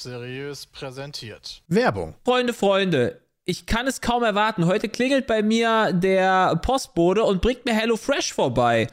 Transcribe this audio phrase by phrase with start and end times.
[0.00, 1.62] Seriös präsentiert.
[1.68, 2.14] Werbung.
[2.24, 4.66] Freunde, Freunde, ich kann es kaum erwarten.
[4.66, 8.88] Heute klingelt bei mir der Postbote und bringt mir HelloFresh vorbei.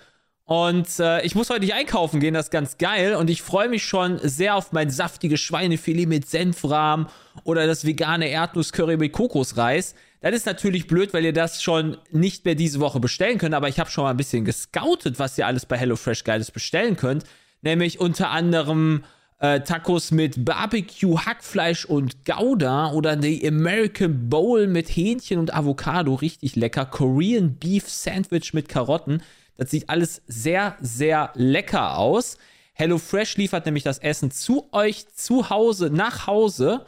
[0.46, 3.16] Und äh, ich muss heute nicht einkaufen gehen, das ist ganz geil.
[3.16, 7.10] Und ich freue mich schon sehr auf mein saftiges Schweinefilet mit Senfrahm
[7.44, 9.96] oder das vegane Erdnusscurry mit Kokosreis.
[10.22, 13.56] Das ist natürlich blöd, weil ihr das schon nicht mehr diese Woche bestellen könnt.
[13.56, 16.96] Aber ich habe schon mal ein bisschen gescoutet, was ihr alles bei HelloFresh Geiles bestellen
[16.96, 17.26] könnt.
[17.62, 19.04] Nämlich unter anderem
[19.40, 26.16] äh, Tacos mit Barbecue, Hackfleisch und Gouda oder die American Bowl mit Hähnchen und Avocado,
[26.16, 26.86] richtig lecker.
[26.86, 29.22] Korean Beef Sandwich mit Karotten.
[29.58, 32.38] Das sieht alles sehr, sehr lecker aus.
[32.74, 36.86] HelloFresh liefert nämlich das Essen zu euch zu Hause, nach Hause.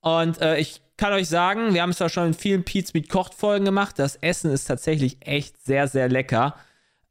[0.00, 3.08] Und äh, ich kann euch sagen, wir haben es ja schon in vielen Pete's Meat
[3.08, 3.98] Kocht Folgen gemacht.
[3.98, 6.56] Das Essen ist tatsächlich echt sehr, sehr lecker.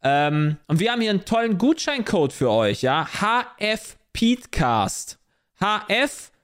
[0.03, 3.07] Ähm, und wir haben hier einen tollen Gutscheincode für euch, ja.
[3.07, 5.19] HF Petecast.
[5.61, 6.41] H-F-P-I-E-T-C-A-S-T.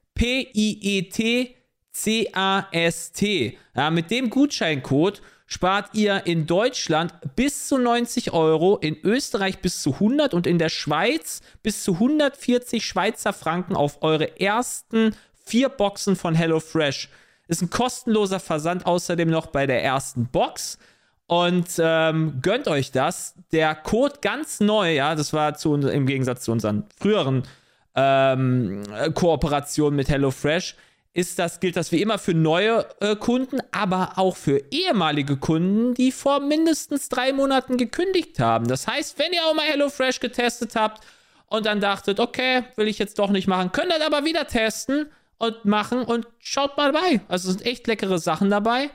[3.75, 9.81] Ja, mit dem Gutscheincode spart ihr in Deutschland bis zu 90 Euro, in Österreich bis
[9.81, 15.69] zu 100 und in der Schweiz bis zu 140 Schweizer Franken auf eure ersten vier
[15.69, 17.09] Boxen von HelloFresh.
[17.47, 20.77] Ist ein kostenloser Versand außerdem noch bei der ersten Box.
[21.25, 23.33] Und ähm, gönnt euch das.
[23.51, 27.47] Der Code ganz neu, ja, das war zu, im Gegensatz zu unseren früheren
[27.95, 30.75] ähm, Kooperationen mit HelloFresh,
[31.13, 35.93] ist das, gilt das wie immer für neue äh, Kunden, aber auch für ehemalige Kunden,
[35.93, 38.67] die vor mindestens drei Monaten gekündigt haben.
[38.67, 41.05] Das heißt, wenn ihr auch mal HelloFresh getestet habt
[41.45, 45.05] und dann dachtet, okay, will ich jetzt doch nicht machen, könnt ihr aber wieder testen
[45.37, 47.21] und machen und schaut mal bei.
[47.27, 48.89] Also es sind echt leckere Sachen dabei.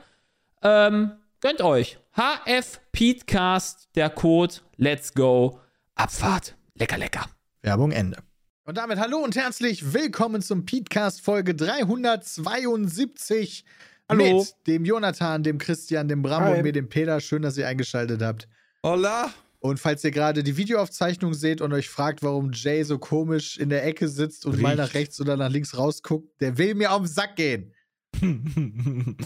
[0.61, 1.99] Ähm, gönnt euch.
[2.17, 4.55] HF Petecast, der Code.
[4.75, 5.61] Let's go.
[5.95, 6.55] Abfahrt.
[6.75, 7.25] Lecker, lecker.
[7.61, 8.28] Werbung Ende.
[8.69, 13.65] Und damit hallo und herzlich willkommen zum Petecast Folge 372.
[14.07, 14.41] Hallo.
[14.41, 16.57] Mit dem Jonathan, dem Christian, dem Bram Hi.
[16.57, 17.19] und mir, dem Peter.
[17.19, 18.47] Schön, dass ihr eingeschaltet habt.
[18.83, 19.33] Hola.
[19.57, 23.69] Und falls ihr gerade die Videoaufzeichnung seht und euch fragt, warum Jay so komisch in
[23.69, 24.77] der Ecke sitzt und mal Riecht.
[24.77, 27.73] nach rechts oder nach links rausguckt, der will mir auf den Sack gehen.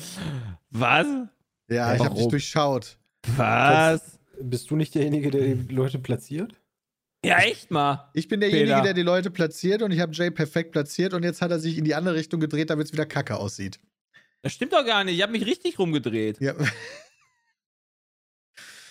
[0.70, 1.06] Was?
[1.68, 2.30] Ja, ich hab dich Warum?
[2.30, 2.98] durchschaut.
[3.36, 4.20] Was?
[4.42, 6.54] Bist du nicht derjenige, der die Leute platziert?
[7.26, 8.10] Ja, echt mal.
[8.14, 8.84] Ich bin derjenige, Peter.
[8.84, 11.78] der die Leute platziert und ich habe Jay perfekt platziert und jetzt hat er sich
[11.78, 13.80] in die andere Richtung gedreht, damit es wieder kacke aussieht.
[14.42, 15.16] Das stimmt doch gar nicht.
[15.16, 16.54] Ich habe mich richtig rumgedreht, Ja,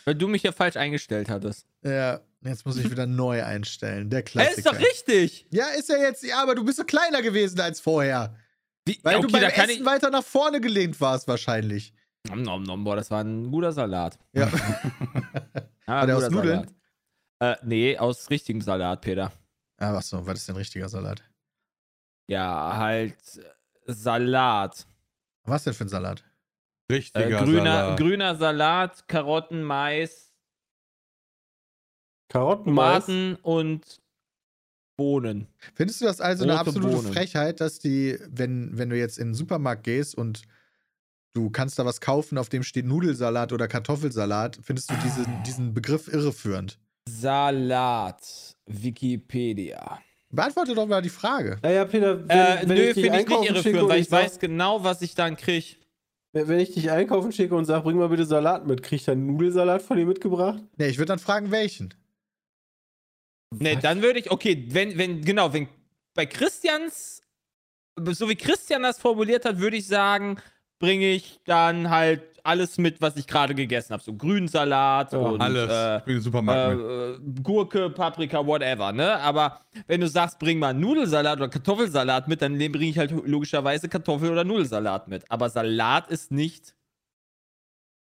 [0.05, 1.67] weil du mich ja falsch eingestellt hattest.
[1.85, 4.11] ja jetzt muss ich wieder neu einstellen.
[4.11, 4.57] Der Klassiker.
[4.59, 5.47] ist doch richtig.
[5.51, 8.37] Ja, ist ja jetzt, ja, aber du bist so kleiner gewesen als vorher.
[8.85, 9.85] Wie, Weil okay, du beim Essen ich.
[9.85, 11.93] weiter nach vorne gelehnt warst, wahrscheinlich.
[12.29, 14.19] Nom, nom, nom, boah, das war ein guter Salat.
[14.33, 14.51] Ja.
[15.87, 16.55] War der guter aus Nudeln?
[16.61, 16.75] Salat.
[17.43, 19.33] Äh, nee, aus richtigem Salat, Peter.
[19.79, 21.23] ah, was so, was ist denn richtiger Salat?
[22.29, 24.87] Ja, halt äh, Salat.
[25.45, 26.23] Was denn für ein Salat?
[26.89, 27.99] Äh, Richtiger grüner, Salat.
[27.99, 30.33] grüner Salat, Karotten, Mais,
[32.29, 33.05] Karottenmais.
[33.07, 34.01] Tomaten und
[34.97, 35.49] Bohnen.
[35.75, 37.13] Findest du das also eine Rote absolute Bohnen.
[37.13, 40.43] Frechheit, dass die, wenn, wenn du jetzt in den Supermarkt gehst und
[41.35, 45.43] du kannst da was kaufen, auf dem steht Nudelsalat oder Kartoffelsalat, findest du diesen, Ah.
[45.45, 46.79] diesen Begriff irreführend?
[47.09, 48.57] Salat.
[48.67, 50.01] Wikipedia.
[50.31, 51.59] Beantworte doch mal die Frage.
[51.63, 54.33] Naja, Peter, wenn, Äh, wenn nö, ich dich ich nicht schicke weil ich ich weiß
[54.33, 55.79] sag, genau, was ich dann krieg.
[56.33, 59.05] wenn wenn ich dich einkaufen schicke und sage, bring mal bitte Salat mit, krieg ich
[59.05, 60.63] dann Nudelsalat von dir mitgebracht?
[60.79, 61.93] Nee, ich würde dann fragen, welchen.
[63.55, 63.83] Nee, Was?
[63.83, 65.69] dann würde ich, okay, wenn, wenn, genau, wenn
[66.15, 67.21] bei Christians,
[67.99, 70.39] so wie Christian das formuliert hat, würde ich sagen,
[70.79, 74.03] bringe ich dann halt alles mit, was ich gerade gegessen habe.
[74.03, 75.71] So Grünsalat Ja, und Alles.
[75.71, 76.01] Äh,
[76.73, 79.19] äh, Gurke, Paprika, whatever, ne?
[79.21, 83.89] Aber wenn du sagst, bring mal Nudelsalat oder Kartoffelsalat mit, dann bringe ich halt logischerweise
[83.89, 85.25] Kartoffel- oder Nudelsalat mit.
[85.31, 86.75] Aber Salat ist nicht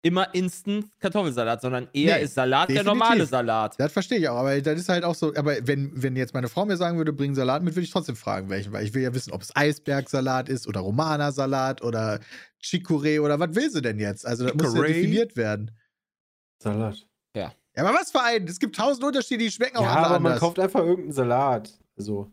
[0.02, 3.00] immer Instant Kartoffelsalat, sondern eher Nee, ist Salat der definitiv.
[3.00, 3.74] normale Salat.
[3.78, 6.48] Das verstehe ich auch, aber das ist halt auch so, aber wenn, wenn jetzt meine
[6.48, 9.02] Frau mir sagen würde, bring Salat mit, würde ich trotzdem fragen, welchen, weil ich will
[9.02, 12.20] ja wissen, ob es Eisbergsalat ist oder Romana-Salat oder
[12.62, 14.26] Chicorée oder was will sie denn jetzt?
[14.26, 14.86] Also das muss ja Chicorée?
[14.88, 15.70] definiert werden.
[16.62, 17.06] Salat.
[17.36, 18.48] Ja, aber was für einen?
[18.48, 20.40] Es gibt tausend Unterschiede, die schmecken auch Ja, alle aber man anders.
[20.40, 21.78] kauft einfach irgendeinen Salat.
[21.96, 22.32] Also,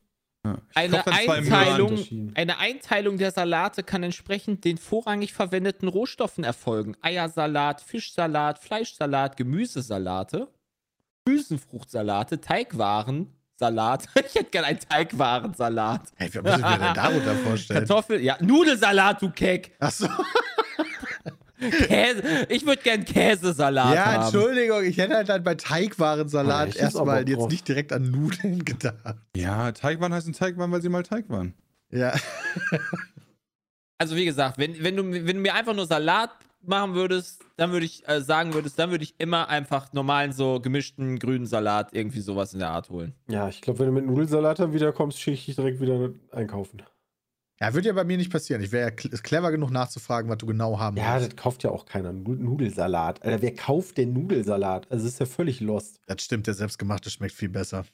[0.56, 0.62] Ja.
[0.76, 6.96] Eine Einteilung, eine Einteilung der Salate kann entsprechend den vorrangig verwendeten Rohstoffen erfolgen.
[7.02, 10.48] Eiersalat, Fischsalat, Fleischsalat, Gemüsesalate,
[11.28, 14.08] Hülsenfruchtsalate, Teigwaren, Salat.
[14.28, 16.02] Ich hätte gerne einen Teigwarensalat.
[16.16, 17.80] Hey, was muss ich mir denn darunter vorstellen?
[17.80, 19.76] Kartoffel, ja, Nudelsalat, du Keck.
[19.80, 20.08] Achso.
[21.60, 24.24] Käse, ich würde gern Käsesalat Ja, haben.
[24.24, 29.18] Entschuldigung, ich hätte halt dann bei Teigwarensalat Ja, erstmal jetzt nicht direkt an Nudeln gedacht.
[29.36, 31.54] Ja, Teigwaren heißen Teigwaren, weil sie mal Teig waren.
[31.90, 32.14] Ja.
[33.98, 36.30] Also wie gesagt, wenn, wenn, du, wenn du mir einfach nur Salat
[36.62, 40.60] machen würdest, dann würde ich äh, sagen würdest, dann würde ich immer einfach normalen so
[40.60, 43.14] gemischten grünen Salat irgendwie sowas in der Art holen.
[43.30, 46.84] Ja, ich glaube, wenn du mit Nudelsalat dann wiederkommst, schicke ich dich direkt wieder einkaufen.
[47.60, 48.62] Ja, würde ja bei mir nicht passieren.
[48.62, 51.30] Ich wäre ja cl- clever genug nachzufragen, was du genau haben Ja, willst.
[51.34, 52.14] das kauft ja auch keiner.
[52.14, 53.24] Nu- Nudelsalat.
[53.24, 54.86] Alter, wer kauft denn Nudelsalat?
[54.92, 56.00] Also, das ist ja völlig lost.
[56.06, 57.86] Das stimmt, der selbstgemachte schmeckt viel besser.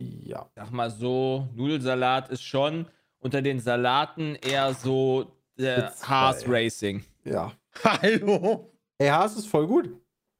[0.00, 0.50] Ja.
[0.56, 2.86] Sag mal so, Nudelsalat ist schon
[3.20, 6.44] unter den Salaten eher so der Mit Haas.
[6.48, 7.04] Racing.
[7.24, 7.52] Ja.
[7.84, 8.70] Hallo?
[8.98, 9.90] Ey, Haas ist voll gut.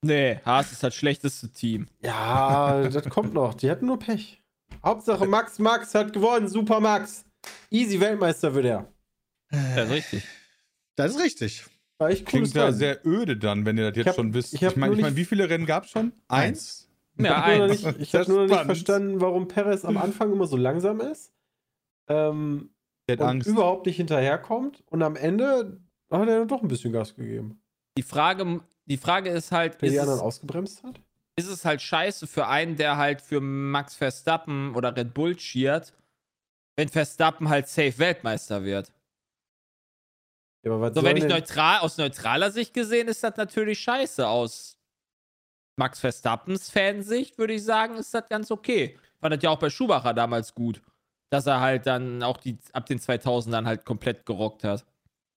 [0.03, 1.89] Nee, Haas ist das schlechteste Team.
[2.03, 3.55] Ja, das kommt noch.
[3.55, 4.43] Die hatten nur Pech.
[4.85, 6.49] Hauptsache Max Max hat gewonnen.
[6.49, 7.24] Super Max.
[7.71, 8.89] Easy Weltmeister wird er.
[9.51, 10.25] Das ist richtig.
[10.97, 11.65] Das ist richtig.
[11.99, 12.77] War echt cooles Klingt ja Rennen.
[12.77, 14.55] sehr öde dann, wenn ihr das jetzt hab- schon wisst.
[14.55, 16.13] ich Ich, meine, ich mein, wie viele Rennen gab es schon?
[16.29, 16.89] Eins?
[17.17, 17.83] Ich Ja, habe eins.
[17.85, 21.01] nicht- ich Das hab nur noch nicht verstanden, warum Perez am Anfang immer so langsam
[21.01, 21.33] ist.
[22.09, 22.71] Ähm,
[23.09, 23.49] Der hat und Angst.
[23.49, 24.83] überhaupt nicht hinterherkommt.
[24.91, 25.81] Und am Ende
[26.11, 27.61] hat er dann doch ein bisschen Gas gegeben.
[27.97, 31.01] Die Frage, die Frage ist halt, Wer die anderen es, ausgebremst hat.
[31.37, 35.93] ist es halt scheiße für einen, der halt für Max Verstappen oder Red Bull cheert,
[36.77, 38.93] wenn Verstappen halt safe Weltmeister wird.
[40.65, 44.27] Ja, aber was So, wenn ich neutral, aus neutraler Sicht gesehen, ist das natürlich scheiße.
[44.27, 44.79] Aus
[45.77, 48.97] Max Verstappens Fansicht würde ich sagen, ist das ganz okay.
[49.21, 50.81] Fand das ja auch bei Schumacher damals gut,
[51.31, 54.85] dass er halt dann auch die ab den 2000ern halt komplett gerockt hat.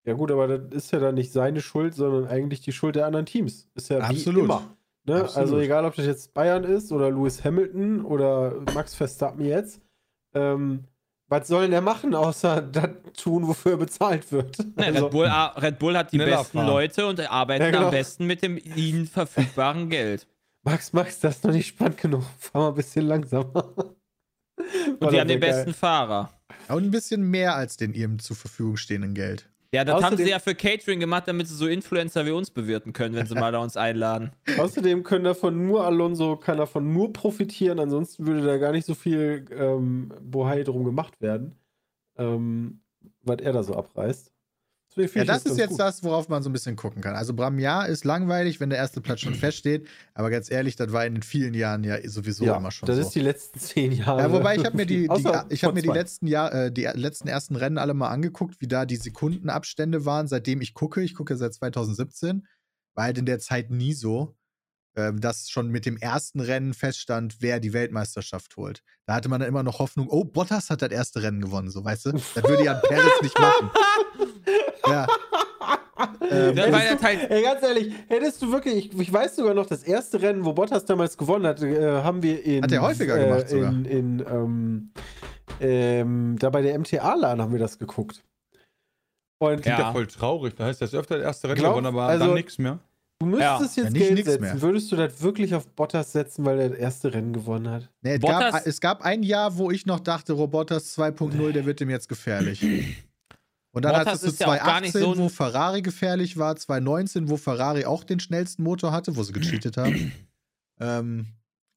[0.05, 3.05] Ja gut, aber das ist ja dann nicht seine Schuld, sondern eigentlich die Schuld der
[3.05, 3.67] anderen Teams.
[3.75, 4.35] Ist ja Absolut.
[4.35, 4.77] wie immer.
[5.03, 5.21] Ne?
[5.21, 5.37] Absolut.
[5.37, 9.81] Also egal, ob das jetzt Bayern ist oder Lewis Hamilton oder Max Verstappen jetzt.
[10.33, 10.85] Ähm,
[11.29, 14.57] was soll denn der machen, außer das tun, wofür er bezahlt wird?
[14.77, 16.67] Ne, Also, Red, Bull, ah, Red Bull hat die besten fahren.
[16.67, 17.85] Leute und arbeiten Ja, genau.
[17.85, 20.27] am besten mit dem ihnen verfügbaren Geld.
[20.63, 22.23] Max, Max, das ist noch nicht spannend genug.
[22.39, 23.73] Fahr mal ein bisschen langsamer.
[24.99, 26.31] Und die haben den besten Fahrer.
[26.67, 29.49] Und ein bisschen mehr als den ihm zur Verfügung stehenden Geld.
[29.73, 32.49] Ja, das haben Außerdem- sie ja für Catering gemacht, damit sie so Influencer wie uns
[32.49, 34.31] bewirten können, wenn sie mal da uns einladen.
[34.57, 38.95] Außerdem können davon nur Alonso, kann davon nur profitieren, ansonsten würde da gar nicht so
[38.95, 41.55] viel ähm, Bohai drum gemacht werden,
[42.17, 42.79] ähm,
[43.23, 44.31] was er da so abreißt.
[44.97, 45.79] Ja, das ist jetzt gut.
[45.79, 47.15] das, worauf man so ein bisschen gucken kann.
[47.15, 49.87] Also Bram, ja, ist langweilig, wenn der erste Platz schon feststeht.
[50.13, 53.01] Aber ganz ehrlich, das war in vielen Jahren ja sowieso ja, immer schon das so.
[53.03, 54.21] ist die letzten zehn Jahre.
[54.21, 56.83] Ja, wobei ich habe mir die, die ich habe mir die letzten Jahr, äh, die
[56.93, 61.01] letzten ersten Rennen alle mal angeguckt, wie da die Sekundenabstände waren, seitdem ich gucke.
[61.01, 62.45] Ich gucke seit 2017.
[62.95, 64.35] War halt in der Zeit nie so,
[64.97, 68.81] ähm, dass schon mit dem ersten Rennen feststand, wer die Weltmeisterschaft holt.
[69.05, 71.85] Da hatte man dann immer noch Hoffnung, oh, Bottas hat das erste Rennen gewonnen, so
[71.85, 72.11] weißt du?
[72.13, 73.69] Das würde ja Perez nicht machen.
[74.89, 75.07] Ja.
[76.29, 79.55] Ähm, Ja, das du, halt- ey, ganz ehrlich, hättest du wirklich, ich, ich weiß sogar
[79.55, 82.61] noch, das erste Rennen, wo Bottas damals gewonnen hat, äh, haben wir in.
[82.63, 83.71] Hat er häufiger äh, gemacht sogar.
[83.71, 84.91] In, in ähm,
[85.59, 88.23] ähm, da bei der MTA-Laden haben wir das geguckt.
[89.39, 89.79] Und Klingt ja.
[89.85, 89.91] Ja.
[89.91, 90.55] voll traurig.
[90.55, 92.79] Da heißt das öfter der erste Rennen gewonnen, aber also- dann nichts mehr.
[93.19, 94.41] du müsstest Ja, jetzt nicht Geld setzen.
[94.41, 94.61] mehr.
[94.61, 97.89] Würdest du das wirklich auf Bottas setzen, weil er das erste Rennen gewonnen hat?
[98.03, 101.79] Nee, es, gab, es gab ein Jahr, wo ich noch dachte, Robotas 2.0, der wird
[101.79, 102.61] dem jetzt gefährlich.
[103.77, 107.37] Und dann Bottas hattest du ist ja 2018, so wo Ferrari gefährlich war, 2019, wo
[107.37, 110.11] Ferrari auch den schnellsten Motor hatte, wo sie gecheatet haben.
[110.79, 111.27] ähm,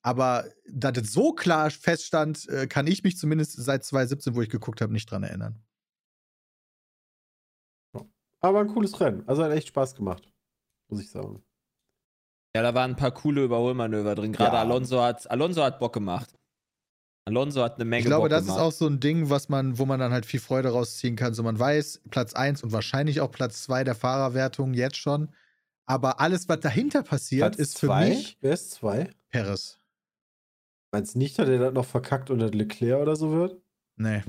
[0.00, 4.48] aber dass es so klar feststand, äh, kann ich mich zumindest seit 2017, wo ich
[4.48, 5.62] geguckt habe, nicht dran erinnern.
[8.40, 9.28] Aber ein cooles Rennen.
[9.28, 10.32] Also hat echt Spaß gemacht,
[10.88, 11.44] muss ich sagen.
[12.56, 14.32] Ja, da waren ein paar coole Überholmanöver drin.
[14.32, 14.62] Gerade Ja.
[14.62, 16.34] Alonso hat Alonso hat Bock gemacht.
[17.26, 18.58] Alonso hat eine Menge Ich glaube, Bock das gemacht.
[18.58, 21.34] ist auch so ein Ding, was man, wo man dann halt viel Freude rausziehen kann.
[21.34, 25.28] So man weiß, Platz 1 und wahrscheinlich auch Platz 2 der Fahrerwertung jetzt schon.
[25.86, 28.08] Aber alles, was dahinter passiert, ist für zwei?
[28.10, 29.10] mich Wer ist zwei?
[29.30, 29.78] Perez.
[30.92, 33.60] Meinst du nicht, dass er das noch verkackt und das Leclerc oder so wird?
[33.96, 34.22] Nee.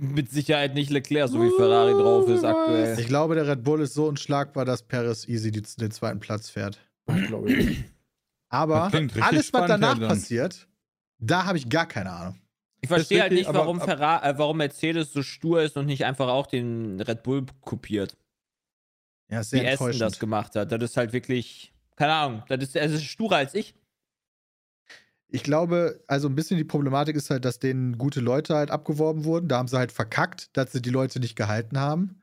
[0.00, 2.98] Mit Sicherheit nicht Leclerc, so wie Ferrari drauf ist aktuell.
[2.98, 6.50] Ich glaube, der Red Bull ist so unschlagbar, dass Perez easy die, den zweiten Platz
[6.50, 6.80] fährt.
[7.06, 7.84] Ich glaube nicht.
[8.50, 10.67] Aber alles, was danach passiert,
[11.18, 12.40] da habe ich gar keine Ahnung.
[12.80, 16.28] Ich verstehe halt nicht, warum, aber- äh, warum Mercedes so stur ist und nicht einfach
[16.28, 18.16] auch den Red Bull kopiert.
[19.30, 20.72] Ja, ist Wie sehr Aston das gemacht hat.
[20.72, 23.74] Das ist halt wirklich, keine Ahnung, das ist, es ist sturer als ich.
[25.30, 29.24] Ich glaube, also ein bisschen die Problematik ist halt, dass denen gute Leute halt abgeworben
[29.24, 29.48] wurden.
[29.48, 32.22] Da haben sie halt verkackt, dass sie die Leute nicht gehalten haben.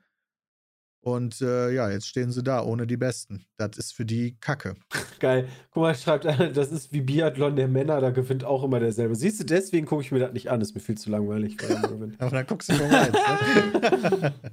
[1.00, 3.46] Und äh, ja, jetzt stehen sie da ohne die Besten.
[3.58, 4.74] Das ist für die Kacke.
[5.20, 5.48] Geil.
[5.70, 9.14] Guck mal, schreibt einer, das ist wie Biathlon der Männer, da gewinnt auch immer derselbe.
[9.14, 11.56] Siehst du, deswegen gucke ich mir das nicht an, ist mir viel zu langweilig.
[11.62, 11.76] er.
[12.18, 13.12] Aber dann guckst du Formel 1.
[13.12, 14.34] Ne?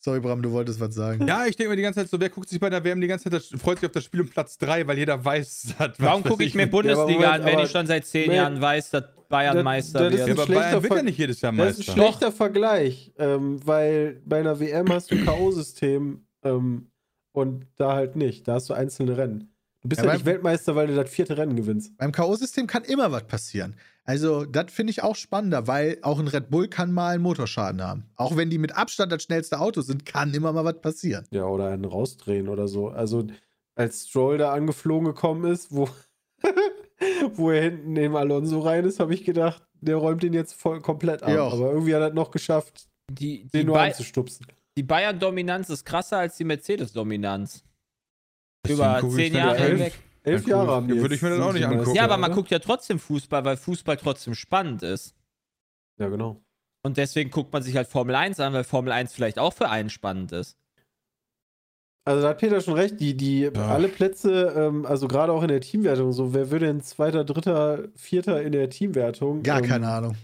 [0.00, 1.26] Sorry, Bram, du wolltest was sagen.
[1.26, 3.06] Ja, ich denke mir die ganze Zeit so, wer guckt sich bei der WM die
[3.06, 6.22] ganze Zeit, freut sich auf das Spiel um Platz 3, weil jeder weiß, was Warum
[6.22, 8.30] gucke ich mir mit- Bundesliga an, wenn ich schon seit zehn.
[8.30, 10.38] Jahren weiß, dass Bayern Das- Meister das ist Ja, wird?
[10.40, 12.02] aber ein schlechter Bayern wird ja nicht jedes Jahr Das ist ein Meister.
[12.02, 16.90] schlechter Vergleich, ähm, weil bei einer WM hast du K.O.-System ähm,
[17.32, 18.46] und da halt nicht.
[18.46, 19.53] Da hast du einzelne Rennen.
[19.84, 21.96] Du bist Ja, ja, nicht Weltmeister, weil du das vierte Rennen gewinnst.
[21.98, 23.76] Beim K.O.-System kann immer was passieren.
[24.04, 27.82] Also, das finde ich auch spannender, weil auch ein Red Bull kann mal einen Motorschaden
[27.82, 28.06] haben.
[28.16, 31.26] Auch wenn die mit Abstand das schnellste Auto sind, kann immer mal was passieren.
[31.30, 32.88] Ja, oder einen rausdrehen oder so.
[32.88, 33.26] Also,
[33.74, 35.88] als Stroll da angeflogen gekommen ist, wo,
[37.34, 40.80] wo er hinten neben Alonso rein ist, habe ich gedacht, der räumt den jetzt voll
[40.80, 41.28] komplett ab.
[41.28, 41.46] Ja.
[41.46, 44.46] Aber irgendwie hat er es noch geschafft, Die, die, den nur anzustupsen.
[44.78, 47.64] die Bayern-Dominanz ist krasser als die Mercedes-Dominanz.
[48.68, 49.92] Über zehn mir Jahre elf- hinweg.
[50.22, 51.94] Elf Dann Jahre haben die würde ich mir das auch nicht angucken.
[51.94, 52.36] Ja, aber man oder?
[52.36, 55.14] guckt ja trotzdem Fußball, weil Fußball trotzdem spannend ist.
[56.00, 56.40] Ja, genau.
[56.82, 59.68] Und deswegen guckt man sich halt Formel 1 an, weil Formel 1 vielleicht auch für
[59.68, 60.56] einen spannend ist.
[62.06, 65.48] Also da hat Peter schon recht, die, die alle Plätze, ähm, also gerade auch in
[65.48, 69.42] der Teamwertung, so wer würde denn Zweiter, Dritter, Vierter in der Teamwertung?
[69.42, 70.16] Gar ähm, keine Ahnung.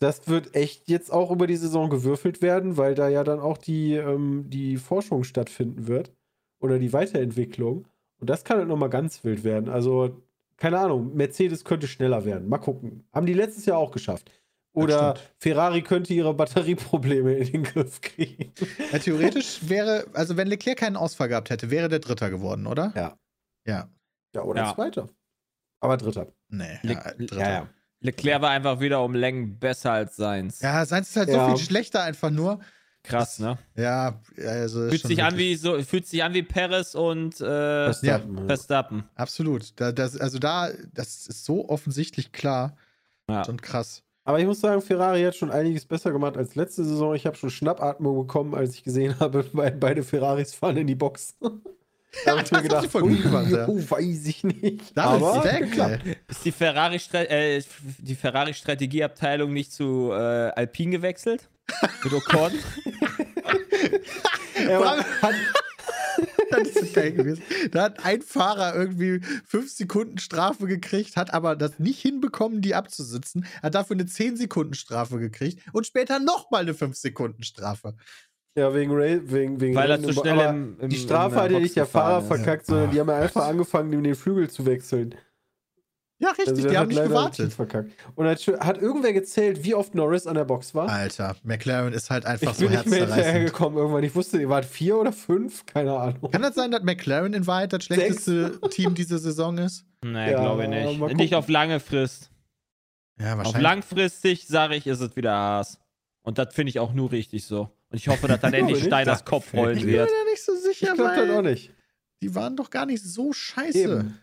[0.00, 3.58] Das wird echt jetzt auch über die Saison gewürfelt werden, weil da ja dann auch
[3.58, 6.12] die, ähm, die Forschung stattfinden wird
[6.60, 7.86] oder die Weiterentwicklung.
[8.20, 9.68] Und das kann halt nochmal ganz wild werden.
[9.68, 10.22] Also,
[10.56, 12.48] keine Ahnung, Mercedes könnte schneller werden.
[12.48, 13.04] Mal gucken.
[13.12, 14.30] Haben die letztes Jahr auch geschafft.
[14.72, 15.16] Oder.
[15.38, 18.52] Ferrari könnte ihre Batterieprobleme in den Griff kriegen.
[18.92, 22.92] Ja, theoretisch wäre, also wenn Leclerc keinen Ausfall gehabt hätte, wäre der Dritter geworden, oder?
[22.94, 23.18] Ja.
[23.66, 23.88] Ja.
[24.34, 24.74] Ja, oder Ja.
[24.74, 25.08] Zweiter.
[25.80, 26.32] Aber Dritter.
[26.48, 26.78] Nee.
[26.82, 27.68] Le- Ja, Dritter.
[28.00, 30.60] Leclerc war einfach wieder um Längen besser als seins.
[30.60, 31.50] Ja, seins ist halt Ja.
[31.50, 32.60] so viel schlechter einfach nur.
[33.08, 33.58] Krass, ne?
[33.76, 34.84] Ja, also.
[34.84, 37.44] ist Fühlt sich an wie so, fühlt sich an wie Perez und äh,
[37.86, 38.46] Verstappen, ja.
[38.46, 39.04] Verstappen.
[39.14, 39.72] Absolut.
[39.76, 42.76] Da, das, also da, das ist so offensichtlich klar
[43.28, 43.42] Ja.
[43.46, 44.02] und krass.
[44.24, 47.14] Aber ich muss sagen, Ferrari hat schon einiges besser gemacht als letzte Saison.
[47.14, 50.94] Ich habe schon Schnappatmung bekommen, als ich gesehen habe, be- beide Ferraris fahren in die
[50.94, 51.34] Box.
[51.40, 53.66] da habe ich mir das hast gedacht, du voll gut gemacht, ja.
[53.66, 54.96] oh, weiß ich nicht.
[54.96, 56.17] Da Aber ist weg.
[56.30, 57.62] Ist die Ferrari äh,
[57.98, 60.14] die Ferrari Strategieabteilung nicht zu äh,
[60.50, 61.48] Alpine gewechselt?
[62.04, 62.52] Mit Ocon?
[65.22, 65.34] hat,
[66.50, 67.42] Das ist so geil gewesen.
[67.70, 72.74] Da hat ein Fahrer irgendwie fünf Sekunden Strafe gekriegt, hat aber das nicht hinbekommen, die
[72.74, 77.94] abzusitzen, hat dafür eine 10 Sekunden Strafe gekriegt und später nochmal eine 5 Sekunden Strafe.
[78.54, 81.50] ja, wegen, Ra- wegen, wegen Weil er zu schnell im, im Die Strafe im, hat
[81.52, 82.26] ja nicht der Fahrer ist.
[82.28, 85.14] verkackt, sondern die haben ja einfach angefangen, ihm den Flügel zu wechseln.
[86.20, 87.52] Ja, richtig, Also die haben nicht gewartet.
[87.52, 87.92] verkackt.
[88.16, 90.88] Und hat, hat irgendwer gezählt, wie oft Norris an der Box war?
[90.88, 93.24] Alter, McLaren ist halt einfach ich so bin nicht mehr herzzerreißend.
[93.26, 94.02] hinterhergekommen irgendwann.
[94.02, 95.64] Ich wusste, ihr wart vier oder fünf?
[95.66, 96.30] Keine Ahnung.
[96.32, 99.84] Kann das sein, dass McLaren in Wahrheit das schlechteste Team diese Saison ist?
[100.04, 100.98] Nee, Ja, glaube ich mal nicht.
[100.98, 101.16] gucken.
[101.18, 102.30] Nicht auf lange Frist.
[103.20, 103.62] Ja, Auf wahrscheinlich.
[103.62, 105.78] langfristig, sage ich, ist es wieder Haas.
[106.22, 107.62] Und das finde ich auch nur richtig so.
[107.90, 108.82] Und ich hoffe, dass dann endlich.
[108.84, 110.10] Steiners Das Kopf rollen ich bin mir wird.
[110.10, 111.72] da nicht so Ich sicher, glaube das auch weil nicht.
[112.22, 113.78] die waren doch gar nicht so scheiße.
[113.78, 114.18] Eben.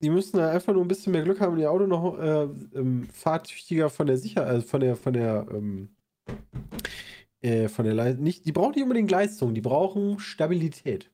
[0.00, 2.44] Die müssen da einfach nur ein bisschen mehr Glück haben und ihr Auto noch äh,
[2.78, 5.88] ähm, fahrtüchtiger von der Sicherheit, also von der, von der, ähm,
[7.40, 8.22] äh, von der Leistung.
[8.22, 11.10] Nicht, die brauchen nicht unbedingt Leistung, die brauchen Stabilität.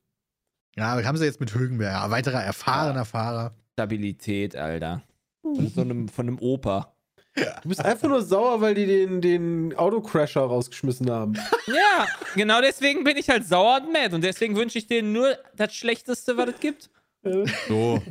[0.75, 3.55] Ja, haben sie jetzt mit Hülkenberg, ein weiterer erfahrener Fahrer.
[3.73, 5.03] Stabilität, Alter.
[5.41, 6.95] Von so einem, von einem Opa.
[7.35, 11.33] Du bist einfach nur sauer, weil die den, den Autocrasher rausgeschmissen haben.
[11.67, 14.13] Ja, genau deswegen bin ich halt sauer und mad.
[14.13, 16.89] Und deswegen wünsche ich denen nur das Schlechteste, was es gibt.
[17.25, 18.01] Äh, So.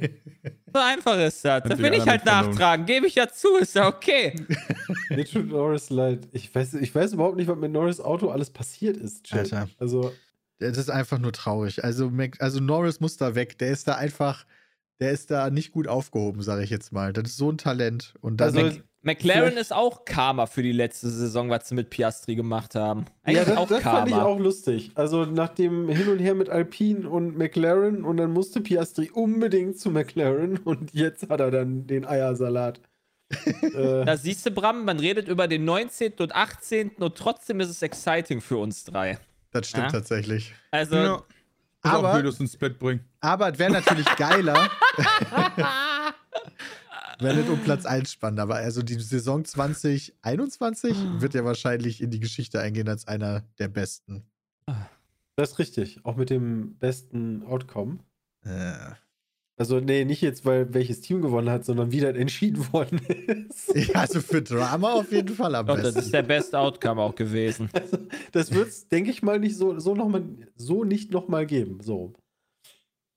[0.72, 1.62] So einfach ist das.
[1.64, 2.84] Das will ich halt nachtragen.
[2.84, 4.34] Gebe ich ja zu, ist ja okay.
[5.08, 6.26] Mir tut Norris leid.
[6.32, 9.24] Ich weiß, ich weiß überhaupt nicht, was mit Norris Auto alles passiert ist.
[9.24, 9.38] Chat.
[9.52, 9.68] Alter.
[9.78, 10.12] Also,
[10.58, 11.84] Das ist einfach nur traurig.
[11.84, 13.56] Also, also Norris muss da weg.
[13.58, 14.46] Der ist da einfach,
[15.00, 17.12] der ist da nicht gut aufgehoben, sage ich jetzt mal.
[17.12, 18.14] Das ist so ein Talent.
[18.20, 22.36] Und dann Also, McLaren ist auch Karma für die letzte Saison, was sie mit Piastri
[22.36, 23.04] gemacht haben.
[23.22, 23.98] Eigentlich ja, das, auch das Karma.
[23.98, 24.92] fand ich auch lustig.
[24.94, 29.78] Also nach dem Hin und Her mit Alpine und McLaren und dann musste Piastri unbedingt
[29.78, 32.80] zu McLaren und jetzt hat er dann den Eiersalat.
[33.44, 36.14] äh, Da siehst du, Bram, man redet über den 19.
[36.20, 36.92] und 18.
[37.00, 39.18] und trotzdem ist es exciting für uns drei.
[39.50, 39.92] das stimmt Ja?
[39.92, 40.54] tatsächlich.
[40.70, 41.22] Also,
[41.84, 41.90] Ja.
[41.92, 43.04] Aber- Aber Helios ins Split bringen.
[43.20, 44.70] Aber es wäre natürlich geiler,
[47.20, 48.40] wenn es um Platz 1 spannend.
[48.40, 53.68] Aber also die Saison 2021 wird ja wahrscheinlich in die Geschichte eingehen als einer der
[53.68, 54.24] besten.
[55.36, 56.04] das ist richtig.
[56.04, 57.98] Auch mit dem besten Outcome.
[58.44, 58.72] Äh.
[59.56, 63.74] Also, nee, nicht jetzt, weil welches Team gewonnen hat, sondern wie das entschieden worden ist.
[63.74, 66.00] Ja, also für Drama auf jeden Fall am doch, das besten.
[66.00, 67.70] ist der beste Outcome auch gewesen.
[67.84, 67.98] Also,
[68.32, 70.24] das wird es, denke ich mal, nicht so, so, noch mal,
[70.56, 71.80] so nicht nochmal geben.
[71.82, 72.14] So.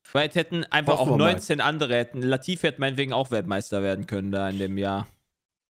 [0.04, 1.32] Vielleicht hätten einfach Hoffen auch wir mal.
[1.34, 2.22] 19 andere hätten.
[2.22, 5.08] Latif hätte meinetwegen auch Weltmeister werden können da in dem Jahr.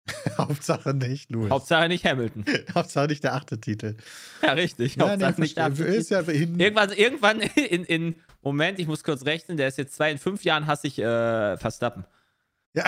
[0.39, 1.51] Hauptsache nicht, Louis.
[1.51, 2.45] Hauptsache nicht Hamilton.
[2.75, 3.97] Hauptsache nicht der achte Titel.
[4.43, 4.97] Ja, richtig.
[4.97, 8.15] Ja, Hauptsache nee, nicht der ist ja hin, Irgendwann, irgendwann in, in,
[8.47, 11.57] Moment, ich muss kurz rechnen, der ist jetzt zwei, in fünf Jahren hasse ich äh,
[11.57, 12.05] Verstappen.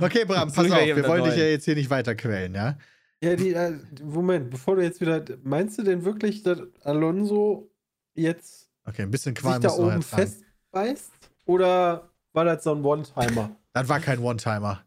[0.00, 2.78] Okay, Bram, Jetzt pass auf, wir wollen dich ja jetzt hier nicht weiter quälen, ja?
[3.22, 5.22] Ja, die, äh, Moment, bevor du jetzt wieder.
[5.42, 7.70] Meinst du denn wirklich, dass Alonso
[8.14, 11.12] jetzt Okay, ein bisschen sich Qual da muss noch oben festbeißt?
[11.44, 13.54] Oder war das so ein One-Timer?
[13.74, 14.82] Das war kein One-Timer.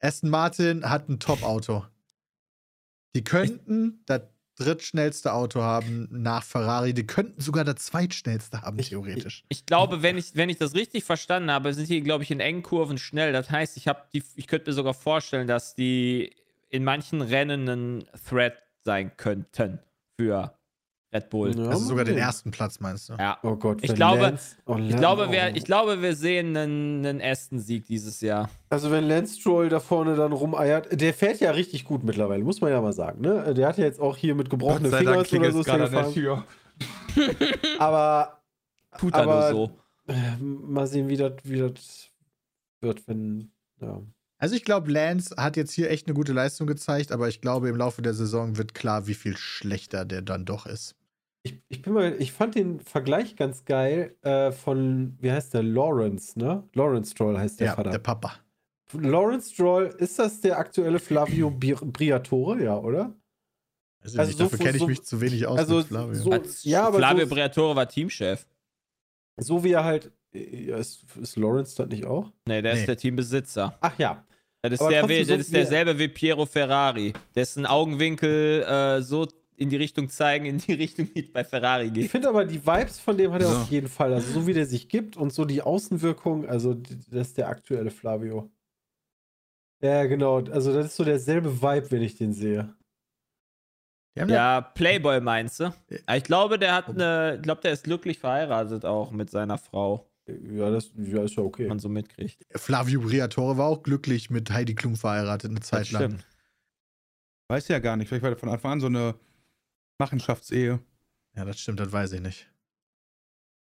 [0.00, 1.84] Aston Martin hat ein Top-Auto.
[3.16, 4.22] Die könnten das
[4.58, 6.92] drittschnellste Auto haben nach Ferrari.
[6.94, 9.44] Die könnten sogar das zweitschnellste haben, Ich- theoretisch.
[9.48, 12.40] Ich glaube, wenn ich, wenn ich das richtig verstanden habe, sind die, glaube ich, in
[12.40, 13.32] engen Kurven schnell.
[13.32, 16.34] Das heißt, ich, die, ich könnte mir sogar vorstellen, dass die
[16.68, 19.78] in manchen Rennen ein Threat sein könnten
[20.18, 20.52] für
[21.16, 21.56] Red Bull.
[21.56, 23.14] Ja, also sogar den ersten Platz, meinst du?
[23.18, 23.38] Ja.
[23.42, 27.20] Oh Gott, Ich glaube- Lance, oh, Ich glaube, wir, ich glaube, wir sehen einen, einen
[27.22, 28.50] Aston-Sieg dieses Jahr.
[28.68, 32.60] Also wenn Lance Stroll da vorne dann rumeiert, der fährt ja richtig gut mittlerweile, muss
[32.60, 33.20] man ja mal sagen.
[33.20, 33.54] Ne?
[33.54, 36.44] Der hat ja jetzt auch hier mit gebrochenen Fingern oder so gerade an der.
[37.78, 38.42] Aber
[38.98, 39.68] Tut er Aber- nur
[40.06, 40.12] so.
[40.12, 42.10] äh, mal sehen, wie das wie das
[42.80, 43.50] wird, wenn.
[43.80, 44.02] Ja.
[44.38, 47.68] Also ich glaube, Lance hat jetzt hier echt eine gute Leistung gezeigt, aber ich glaube,
[47.70, 50.94] im Laufe der Saison wird klar, wie viel schlechter der dann doch ist.
[51.46, 55.62] Ich, ich bin mal, ich fand den Vergleich ganz geil äh, von, wie heißt der,
[55.62, 56.64] Lawrence, ne?
[56.74, 57.90] Lawrence Stroll heißt der ja, Vater.
[57.90, 58.34] der Papa.
[58.92, 63.12] Lawrence Stroll, ist das der aktuelle Flavio Briatore, ja, oder?
[64.02, 66.14] Also, Also nicht, so- dafür kenne ich so- mich zu wenig aus also mit Flavio.
[66.14, 68.46] so- ja, aber Flavio so- Briatore war Teamchef.
[69.38, 70.12] So wie er halt.
[70.34, 72.30] Ja, ist, ist Lawrence das nicht auch?
[72.46, 72.80] Nee, der Nee.
[72.80, 73.76] ist der Teambesitzer.
[73.80, 74.24] Ach ja.
[74.62, 79.26] Das ist, der, das ist wie- derselbe wie Piero Ferrari, dessen Augenwinkel äh, so
[79.56, 82.10] in die Richtung zeigen, in die Richtung, die bei Ferrari Ich geht.
[82.10, 83.56] finde aber die Vibes von dem hat er So.
[83.58, 84.12] auf jeden Fall.
[84.12, 87.90] Also so wie der sich gibt und so die Außenwirkung, also das ist der aktuelle
[87.90, 88.50] Flavio.
[89.82, 90.38] Ja, genau.
[90.44, 92.74] Also das ist so derselbe Vibe, wenn ich den sehe.
[94.14, 95.74] Ja, Playboy meinst du?
[96.14, 100.10] Ich glaube, der hat eine, ich glaube, der ist glücklich verheiratet auch mit seiner Frau,
[100.26, 101.64] Ja, das ja, ist ja okay.
[101.64, 102.42] wenn man so mitkriegt.
[102.54, 106.02] Flavio Briatore war auch glücklich mit Heidi Klum verheiratet eine Zeit Das lang.
[106.04, 106.26] stimmt.
[107.48, 108.08] Weiß ja gar nicht.
[108.08, 109.14] Vielleicht war der von Anfang an so eine
[109.98, 110.80] Machenschaftsehe.
[111.36, 112.50] Ja, das stimmt, das weiß ich nicht.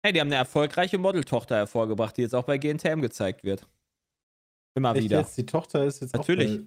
[0.03, 3.67] Hey, die haben eine erfolgreiche Modeltochter hervorgebracht, die jetzt auch bei GNTM gezeigt wird.
[4.75, 5.19] Immer Echt wieder.
[5.19, 5.37] jetzt?
[5.37, 6.59] Die Tochter ist jetzt Natürlich.
[6.61, 6.63] auch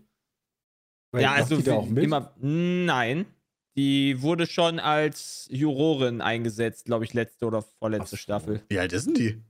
[1.13, 2.05] bei, Ja, also die da auch mit?
[2.05, 2.35] immer.
[2.39, 3.27] Nein.
[3.75, 8.17] Die wurde schon als Jurorin eingesetzt, glaube ich, letzte oder vorletzte so.
[8.17, 8.63] Staffel.
[8.69, 9.43] Wie alt ist denn die?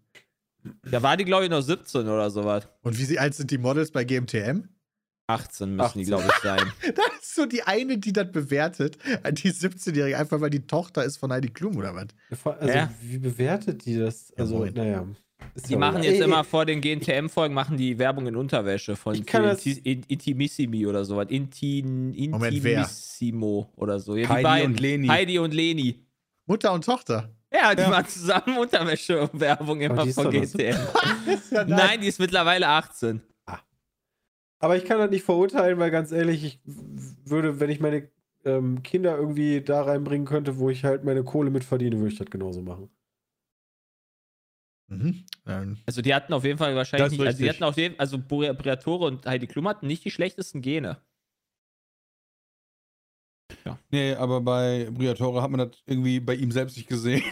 [0.88, 2.68] Da war die, glaube ich, noch 17 oder sowas.
[2.82, 4.68] Und wie sie alt sind die Models bei GMTM?
[5.28, 6.00] 18 müssen 18.
[6.02, 6.72] die, glaube ich, sein.
[6.94, 8.98] Das ist so die eine, die das bewertet.
[9.30, 12.08] Die 17-Jährige, einfach weil die Tochter ist von Heidi Klum oder was?
[12.58, 12.90] Also, Ja.
[13.00, 14.32] wie bewertet die das?
[14.36, 14.74] Also, moin.
[14.74, 15.06] naja.
[15.66, 18.94] Die ja machen jetzt Ey, immer ey, vor den GNTM-Folgen machen die Werbung in Unterwäsche
[18.94, 21.26] von Intimissimi oder sowas.
[21.30, 22.78] Intin, Moment, wer?
[22.80, 24.14] Intimissimo oder so.
[24.16, 24.70] Ja, die Heidi beiden.
[24.72, 25.06] und Leni.
[25.08, 26.04] Heidi und Leni.
[26.46, 27.30] Mutter und Tochter.
[27.52, 27.88] Ja, die Ja.
[27.90, 30.76] machen zusammen Unterwäsche-Werbung immer von GNTM.
[31.50, 33.20] Ja, Nein, die ist mittlerweile 18.
[34.62, 36.60] Aber ich kann das nicht verurteilen, weil ganz ehrlich, ich
[37.24, 38.08] würde, wenn ich meine
[38.44, 42.18] ähm, Kinder irgendwie da reinbringen könnte, wo ich halt meine Kohle mit verdiene, würde ich
[42.18, 42.88] das genauso machen.
[44.86, 45.24] Mhm.
[45.46, 48.18] Ähm, Also die hatten auf jeden Fall wahrscheinlich nicht, also die hatten auf jeden also
[48.18, 51.02] Bri- Briatore und Heidi Klum hatten nicht die schlechtesten Gene.
[53.90, 57.22] Nee, aber bei Briatore hat man das irgendwie bei ihm selbst nicht gesehen.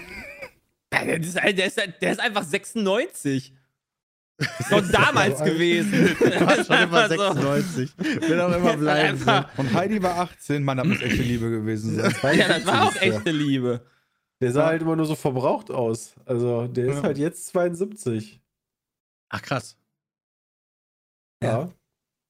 [0.92, 3.54] Ja, Der ist, der ist, der ist einfach 96.
[4.58, 5.92] Ist doch damals gewesen.
[6.20, 7.52] war schon immer Einfach so.
[7.54, 7.98] 96.
[7.98, 9.18] Will auch immer bleiben.
[9.18, 10.62] Einfach- Und Heidi war 18.
[10.64, 12.38] Mann, das muss echte Liebe gewesen sein.
[12.38, 13.84] Ja, das war auch echte Liebe.
[14.40, 14.66] Der sah Ja.
[14.68, 16.14] halt immer nur so verbraucht aus.
[16.24, 17.02] Also, der ist Ja.
[17.02, 18.40] halt jetzt 72.
[19.28, 19.76] Ach krass.
[21.42, 21.70] Ja.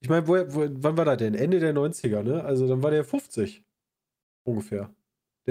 [0.01, 1.35] Ich meine, wann war das denn?
[1.35, 2.43] Ende der 90er, ne?
[2.43, 3.63] Also, dann war der 50.
[4.43, 4.89] Ungefähr.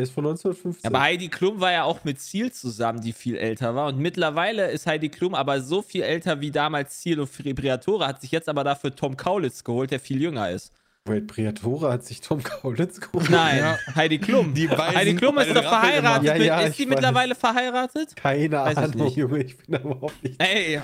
[0.01, 0.87] Der ist von 1950.
[0.87, 3.89] Aber Heidi Klum war ja auch mit Ziel zusammen, die viel älter war.
[3.89, 8.23] Und mittlerweile ist Heidi Klum aber so viel älter wie damals Ziel und Briatore, hat
[8.23, 10.73] sich jetzt aber dafür Tom Kaulitz geholt, der viel jünger ist.
[11.05, 13.29] Wait, Briatore hat sich Tom Kaulitz geholt.
[13.29, 13.79] Nein, Ja.
[13.95, 14.55] Heidi Klum.
[14.55, 16.25] Die beiden Heidi Klum ist doch verheiratet.
[16.27, 16.87] Ja, ja, ist weiß.
[16.89, 18.17] mittlerweile verheiratet?
[18.17, 19.09] Keine Weiß Ahnung.
[19.15, 20.43] Junge, ich bin da überhaupt nicht.
[20.43, 20.81] Ey,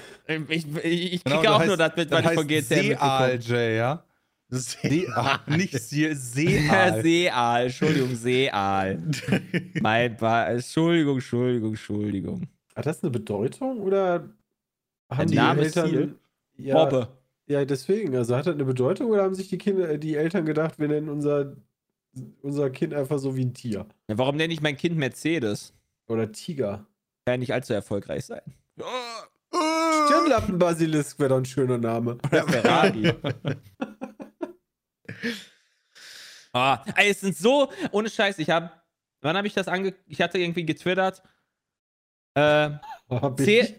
[0.48, 2.68] ich, ich, ich Genau, kriege auch das nur heißt- das mit, weil ich von heißt
[2.68, 3.76] GTM mitbekomme.
[3.76, 4.02] Ja?
[4.48, 5.06] Seal,
[5.48, 7.02] nicht Seal, Seal.
[7.02, 9.02] Seeaal, Entschuldigung, Seeaal.
[9.80, 12.46] Mein ba Entschuldigung, Entschuldigung, Entschuldigung.
[12.74, 14.28] Hat das eine Bedeutung oder
[15.10, 15.88] haben Der die Name Eltern.
[15.88, 16.14] Ziel?
[16.58, 17.08] Ja, Bobbe.
[17.48, 18.14] ja, deswegen.
[18.16, 21.08] Also hat das eine Bedeutung oder haben sich die Kinder, die Eltern gedacht, wir nennen
[21.08, 21.56] unser,
[22.42, 23.86] unser Kind einfach so wie ein Tier?
[24.08, 25.74] Ja, warum nenne ich mein Kind Mercedes?
[26.08, 26.86] Oder Tiger?
[27.24, 28.42] Kann ja nicht allzu erfolgreich sein.
[30.06, 32.18] Stirnlappenbasilisk wäre doch ein schöner Name.
[32.30, 33.12] Ferrari.
[36.52, 38.70] ah, ey, es sind so, ohne Scheiß, ich habe,
[39.20, 41.22] wann habe ich das ange, ich hatte irgendwie getwittert,
[42.34, 42.70] äh,
[43.08, 43.20] Oh,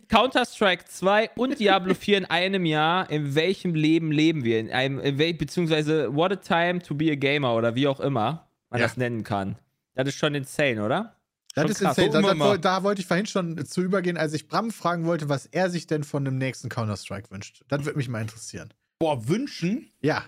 [0.07, 3.09] Counter-Strike 2 und Diablo 4 in einem Jahr.
[3.09, 4.57] In welchem Leben leben wir?
[4.57, 7.99] In einem, in wel, beziehungsweise What a Time to be a Gamer oder wie auch
[7.99, 8.87] immer man Ja.
[8.87, 9.57] das nennen kann.
[9.95, 11.17] Das ist schon insane, oder?
[11.55, 11.97] Das Schon ist krass.
[11.97, 12.23] insane.
[12.23, 15.45] Da, da, da wollte ich vorhin schon zu übergehen, als ich Bram fragen wollte, was
[15.47, 17.65] er sich denn von dem nächsten Counter-Strike wünscht.
[17.67, 18.73] Das würde mich mal interessieren.
[18.99, 19.91] Boah, wünschen?
[19.99, 20.23] Ja,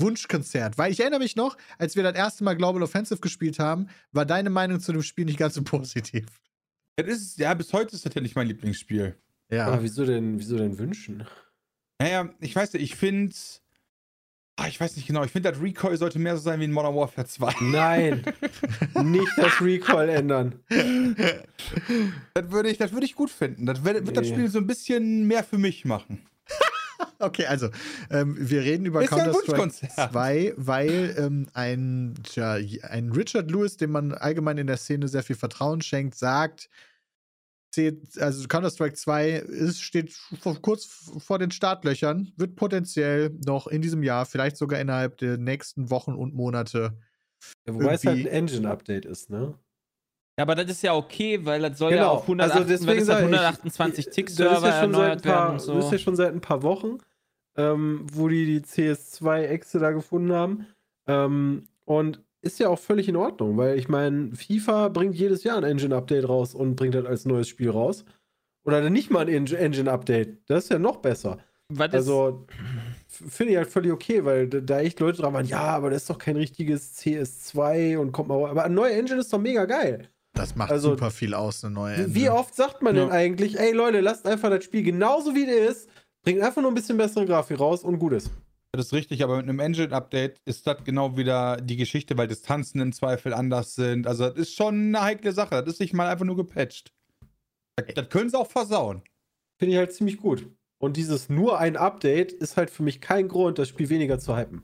[0.00, 0.78] Wunschkonzert.
[0.78, 4.24] Weil ich erinnere mich noch, als wir das erste Mal Global Offensive gespielt haben, war
[4.26, 6.26] deine Meinung zu dem Spiel nicht ganz so positiv.
[6.96, 9.16] Das ist, ja, bis heute ist das ja nicht mein Lieblingsspiel.
[9.50, 9.66] Ja.
[9.66, 11.26] Aber wieso denn, wieso denn wünschen?
[11.98, 13.34] Naja, ich weiß nicht, ich finde.
[14.56, 15.24] Ah, ich weiß nicht genau.
[15.24, 17.54] Ich finde, das Recoil sollte mehr so sein wie in Modern Warfare 2.
[17.62, 18.22] Nein,
[19.04, 20.60] nicht das Recall ändern.
[22.34, 23.64] Das würde ich, das würde ich gut finden.
[23.64, 24.32] Das wird, wird das Nee.
[24.34, 26.20] Spiel so ein bisschen mehr für mich machen.
[27.18, 27.68] Okay, also,
[28.10, 30.10] ähm, wir reden über ja Counter-Strike Wunschkonzert.
[30.10, 35.22] 2, weil ähm, ein, tja, ein Richard Lewis, dem man allgemein in der Szene sehr
[35.22, 36.70] viel Vertrauen schenkt, sagt,
[38.18, 44.02] also Counter-Strike 2 ist, steht vor, kurz vor den Startlöchern, wird potenziell noch in diesem
[44.02, 46.98] Jahr, vielleicht sogar innerhalb der nächsten Wochen und Monate.
[47.66, 49.54] Wobei es halt ein Engine-Update ist, ne?
[50.40, 53.06] Ja, aber das ist ja okay, weil das soll ja Genau, auf 108, also deswegen
[53.06, 55.98] das ich, 128 Das Tick-Server ist ja schon seit ein erneuert werden das ist ja
[55.98, 56.96] schon seit ein paar Wochen,
[57.56, 60.66] ähm, wo die die CS2-Echse da gefunden haben.
[61.06, 65.58] Ähm, und ist ja auch völlig in Ordnung, weil ich meine, FIFA bringt jedes Jahr
[65.58, 68.06] ein Engine-Update raus und bringt das als neues Spiel raus.
[68.64, 70.38] Oder dann nicht mal ein Eng- Engine-Update.
[70.48, 71.38] Das ist ja noch besser.
[71.68, 72.46] Was Also
[73.08, 76.02] finde ich halt völlig okay, weil da- da echt Leute dran waren, ja, aber das
[76.02, 78.48] ist doch kein richtiges CS2 und kommt mal.
[78.48, 80.08] Aber eine neue Engine ist doch mega geil.
[80.34, 82.14] Das macht Also, super viel aus, eine neue Wie, Engine.
[82.14, 83.02] wie oft sagt man Ja.
[83.04, 85.90] denn eigentlich, ey Leute, lasst einfach das Spiel genauso wie es ist,
[86.22, 88.30] bringt einfach nur ein bisschen bessere Grafik raus und gut ist.
[88.72, 92.80] Das ist richtig, aber mit einem Engine-Update ist das genau wieder die Geschichte, weil Distanzen
[92.80, 94.06] im Zweifel anders sind.
[94.06, 95.56] Also, das ist schon eine heikle Sache.
[95.64, 96.92] Das ist nicht mal einfach nur gepatcht.
[97.74, 99.02] Das, das können sie auch versauen.
[99.58, 100.46] Finde ich halt ziemlich gut.
[100.78, 104.36] Und dieses nur ein Update ist halt für mich kein Grund, das Spiel weniger zu
[104.36, 104.62] hypen.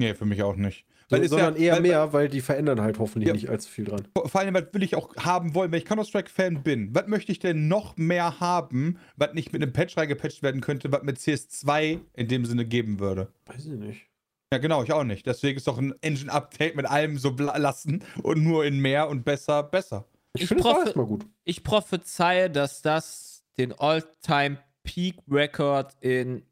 [0.00, 0.84] Nee, für mich auch nicht.
[1.10, 3.34] Weil ist sondern ja, eher weil, mehr, weil die verändern halt hoffentlich Ja.
[3.34, 4.06] nicht allzu viel dran.
[4.14, 6.94] Vor allem, was will ich auch haben wollen, wenn ich Counter-Strike-Fan bin?
[6.94, 10.92] Was möchte ich denn noch mehr haben, was nicht mit einem Patch reingepatcht werden könnte,
[10.92, 13.28] was mit CS2 in dem Sinne geben würde?
[13.46, 14.06] Weiß ich nicht.
[14.52, 15.26] Ja, genau, ich auch nicht.
[15.26, 19.62] Deswegen ist doch ein Engine-Update mit allem so lassen und nur in mehr und besser,
[19.62, 20.06] besser.
[20.34, 21.24] Ich, Ich erstmal gut.
[21.44, 26.42] Ich prophezeie, dass das den All-Time-Peak-Record in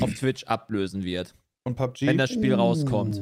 [0.00, 1.34] auf Twitch ablösen wird.
[1.64, 2.06] Und PUBG?
[2.06, 3.20] Wenn das Spiel rauskommt.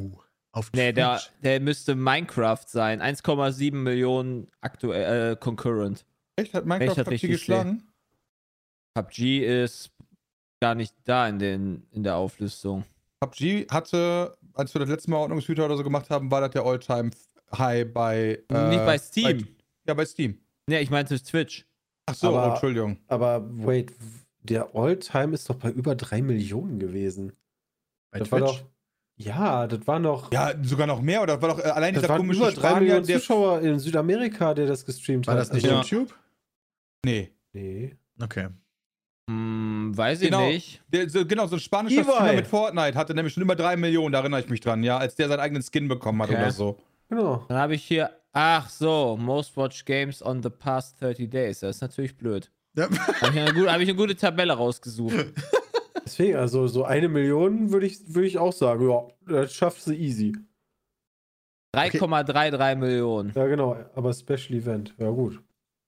[0.54, 1.30] Auf Nee, der, Twitch.
[1.42, 3.02] der müsste Minecraft sein.
[3.02, 6.06] 1,7 Millionen aktuell äh, concurrent.
[6.36, 6.54] Echt?
[6.54, 7.82] Hat Minecraft das PUBG richtig geschlagen?
[8.94, 9.90] PUBG ist
[10.60, 12.84] gar nicht da in, den, in der Auflistung.
[13.20, 16.62] PUBG hatte, als wir das letzte Mal Ordnungshüter oder so gemacht haben, war das der
[16.62, 18.40] All-Time-High bei.
[18.48, 19.48] äh, Nicht bei Steam.
[19.86, 20.38] ja, bei Steam.
[20.68, 21.66] Nee, ich meinte Twitch.
[22.06, 22.98] Ach so, Aber- oh, Entschuldigung.
[23.08, 23.92] Aber wait,
[24.42, 27.32] der All-Time ist doch bei über 3 Millionen gewesen.
[28.12, 28.40] Bei das Twitch.
[28.42, 28.62] war doch.
[29.16, 30.33] Ja, das war noch.
[30.33, 32.57] Ja, sogar noch mehr, oder war doch äh, allein das dieser waren komische über 3
[32.68, 33.18] Spanier, Millionen der.
[33.20, 35.40] Zuschauer in Südamerika, der das gestreamt war hat.
[35.42, 35.77] das nicht Ja.
[35.77, 36.12] YouTube?
[37.05, 37.31] Nee.
[37.53, 37.96] Nee.
[38.20, 38.48] Okay.
[39.31, 40.46] Hm, weiß ich Genau.
[40.48, 40.83] nicht.
[40.88, 42.11] Der, so, genau, so ein spanischer Levi.
[42.12, 44.98] Streamer mit Fortnite hatte nämlich schon über 3 Millionen, da erinnere ich mich dran, ja,
[44.98, 46.38] als der seinen eigenen Skin bekommen hat Okay.
[46.40, 46.79] oder so.
[47.09, 47.44] Genau.
[47.48, 51.61] Dann habe ich hier, ach so, Most Watched Games on the past 30 days.
[51.61, 52.50] Das ist natürlich blöd.
[52.77, 52.88] Ja.
[53.20, 55.14] Habe ich, eine gute- hab ich eine gute Tabelle rausgesucht.
[56.04, 59.94] Deswegen, also so eine Million würde ich, würd ich auch sagen, ja, das schafft sie
[59.94, 60.36] easy.
[61.74, 65.42] 3,33 Millionen Ja, genau, aber Special Event, ja gut.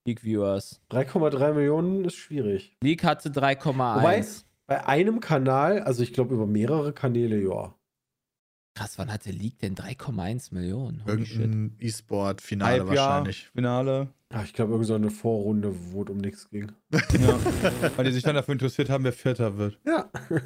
[0.07, 0.81] League Viewers.
[0.91, 2.77] 3,3 Millionen ist schwierig.
[2.83, 4.45] League hatte 3,1.
[4.67, 7.76] Bei einem Kanal, also ich glaube über mehrere Kanäle, ja.
[8.77, 11.03] Krass, wann hatte League denn 3,1 Millionen?
[11.05, 11.13] Holy.
[11.23, 13.49] Irgendein E-Sport-Finale wahrscheinlich.
[13.49, 14.09] Finale.
[14.31, 16.71] Ja, ich glaube, irgend so eine Vorrunde, wo es um nichts ging.
[16.93, 17.39] Ja.
[17.97, 19.79] Weil die sich dann dafür interessiert haben, wer Vierter wird.
[19.87, 20.11] Ja.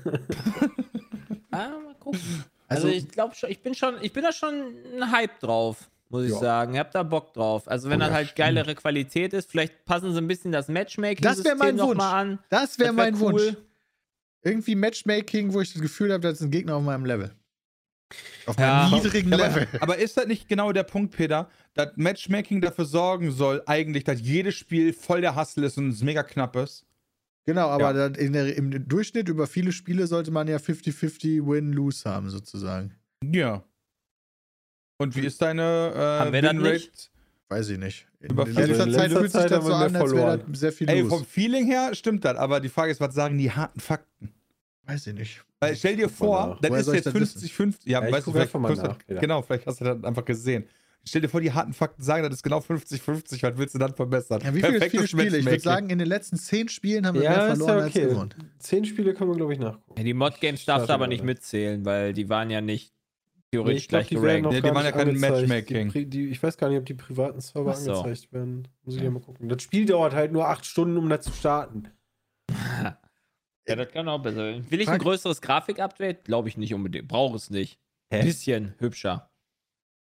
[1.52, 2.20] Ah, mal gucken.
[2.68, 4.54] Also, Also- ich glaube schon, ich bin schon, ich bin da schon
[4.96, 6.38] ein Hype drauf, muss ich Ja.
[6.38, 6.74] sagen.
[6.74, 7.66] Ich hab da Bock drauf.
[7.66, 8.38] Also wenn Oh, das ja, halt stimmt.
[8.38, 11.98] geilere Qualität ist, vielleicht passen sie ein bisschen das Matchmaking Das wär mein noch Wunsch.
[11.98, 12.38] mal an.
[12.50, 13.32] Das wäre wär mein cool.
[13.32, 13.56] Wunsch.
[14.42, 17.32] Irgendwie Matchmaking, wo ich das Gefühl habe, das ist ein Gegner auf meinem Level.
[18.46, 18.88] Auf Ja.
[18.90, 19.68] meinem niedrigen Level.
[19.72, 24.04] aber, aber ist das nicht genau der Punkt, Peter, dass Matchmaking dafür sorgen soll, eigentlich,
[24.04, 26.84] dass jedes Spiel voll der Hustle ist und es mega knapp ist?
[27.46, 28.06] Genau, aber Ja.
[28.06, 32.94] in der, im Durchschnitt über viele Spiele sollte man ja 50-50 Win-Lose haben, sozusagen.
[33.24, 33.64] Ja.
[34.98, 35.62] Und wie ist deine
[35.94, 36.72] äh, Haben wir Winrate?
[36.74, 37.10] nicht?
[37.48, 38.06] Weiß ich nicht.
[38.20, 40.72] In Über- letzter also in Zeit fühlt sich das so an, mehr als wäre sehr
[40.72, 41.08] viel Ey, los.
[41.08, 44.32] vom Feeling her stimmt das, aber die Frage ist, was sagen die harten Fakten?
[44.84, 45.42] Weiß ich nicht.
[45.60, 47.32] Weil stell dir vor, Woher ist jetzt das wissen?
[47.40, 47.90] 50, 50.
[47.90, 49.20] Ja, Ja, ich weißt du, vielleicht mal nach, ja.
[49.20, 50.64] Genau, vielleicht hast du das einfach gesehen.
[51.04, 53.42] Stell dir vor, die harten Fakten sagen, das ist genau 50, 50.
[53.42, 54.40] Was willst du dann verbessern?
[54.44, 55.38] Ja, wie viele, viele Spiele?
[55.38, 57.86] Ich würde sagen, in den letzten zehn Spielen haben wir Ja, mehr ist verloren ja
[57.86, 58.02] okay.
[58.02, 58.34] als gewonnen.
[58.58, 59.94] Zehn Spiele können wir, glaube ich, nachgucken.
[59.98, 62.92] Ja, die Mod-Games darfst du aber nicht mitzählen, weil die waren ja nicht
[63.52, 64.54] Nee, theoretisch ich glaube, gleich die werden gerankt.
[64.54, 65.32] Ja, die gar waren ja nicht kein.
[65.32, 65.92] Matchmaking.
[65.92, 67.92] Die, die, ich weiß gar nicht, ob die privaten Server so.
[67.92, 68.68] angezeigt werden.
[68.84, 69.48] Muss ich ja mal gucken.
[69.48, 71.88] Das Spiel dauert halt nur acht Stunden, um das zu starten.
[73.68, 74.70] Ja, das kann auch besser werden.
[74.70, 76.24] Will ich ein größeres Grafik-Update?
[76.24, 77.06] Glaube ich nicht unbedingt.
[77.08, 77.78] Brauche es nicht.
[78.10, 79.30] Ein bisschen hübscher.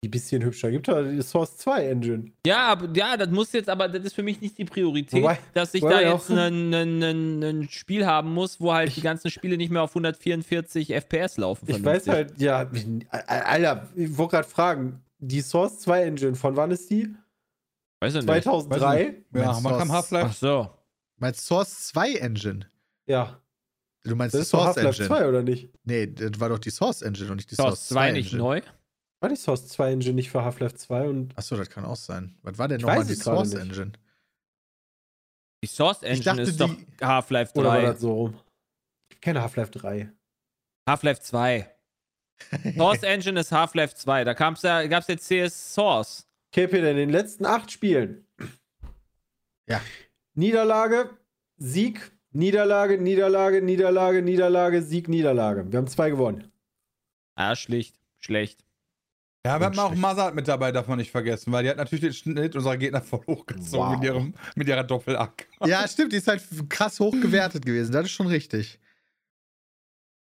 [0.04, 0.70] Die bisschen hübscher.
[0.70, 2.32] Gibt ja die Source 2 Engine.
[2.46, 5.40] Ja, aber, ja, das muss jetzt, aber das ist für mich nicht die Priorität, Wobei-
[5.54, 9.02] dass ich da ja jetzt ein, ein, ein, ein Spiel haben muss, wo halt die
[9.02, 11.66] ganzen Spiele nicht mehr auf 144 FPS laufen.
[11.70, 12.70] Ich weiß halt, ja,
[13.10, 17.08] Alter, ich wollte gerade fragen, die Source 2 Engine, von wann ist die?
[18.02, 18.44] Weiß ich nicht.
[18.44, 19.04] 2003?
[19.34, 20.36] Ja, Meinst man kam aus- Ach Half-Life.
[20.36, 20.70] so.
[21.18, 22.68] Meinst Source 2 Engine?
[23.08, 23.42] Ja.
[24.04, 25.08] Du meinst Das die Source Half-Life Engine?
[25.08, 25.70] 2, oder nicht?
[25.84, 28.26] Nee, das war doch die Source Engine und nicht die Source Source 2 2 nicht
[28.34, 28.44] Engine.
[28.44, 28.62] neu.
[29.22, 32.38] War die Source 2 Engine nicht für Half-Life 2 und Achso, das kann auch sein.
[32.44, 33.62] Was war denn nochmal die es Source nicht.
[33.62, 33.92] Engine?
[35.64, 37.86] Die Source Engine dachte, ist doch Half-Life oder war 3.
[37.94, 38.40] das so rum?
[39.12, 40.12] Ich kenne Half-Life 3.
[40.88, 41.72] Half-Life 2.
[42.76, 44.24] Source Engine ist Half-Life 2.
[44.26, 46.28] Da gab's ja, gab's ja CS Source.
[46.52, 48.28] Okay, Peter, in den letzten acht Spielen.
[49.68, 49.82] Ja.
[50.36, 51.10] Niederlage,
[51.58, 55.72] Sieg, Niederlage, Niederlage, Niederlage, Niederlage, Sieg, Niederlage.
[55.72, 56.52] Wir haben zwei gewonnen.
[57.36, 57.96] Ah, schlicht.
[58.20, 58.66] Schlecht.
[59.46, 59.94] Ja, wir haben auch.
[59.96, 63.02] Mazat mit dabei, darf man nicht vergessen, weil die hat natürlich den Schnitt unserer Gegner
[63.02, 63.96] voll hochgezogen Wow.
[63.96, 65.48] mit, ihrem, mit ihrer Doppelack.
[65.66, 67.92] Ja, stimmt, die ist halt krass hoch gewertet gewesen.
[67.92, 68.80] Das ist schon richtig.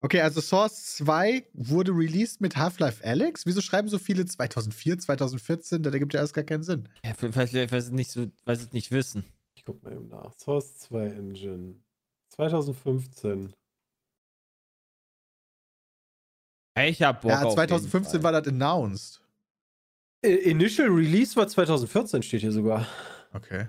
[0.03, 3.45] Okay, also Source 2 wurde released mit Half-Life Alex.
[3.45, 5.83] Wieso schreiben so viele 2004, 2014?
[5.83, 6.89] Das ergibt ja alles gar keinen Sinn.
[7.05, 9.25] Ja, vielleicht, vielleicht weil sie nicht so, weil sie es nicht wissen.
[9.55, 10.33] Ich guck mal eben nach.
[10.39, 11.75] Source 2 Engine.
[12.49, 13.53] 2015.
[16.79, 19.21] Ich hab Bock ja, auf 2015 jeden war das announced.
[20.23, 22.87] Initial Release war 2014, steht hier sogar.
[23.33, 23.67] Okay.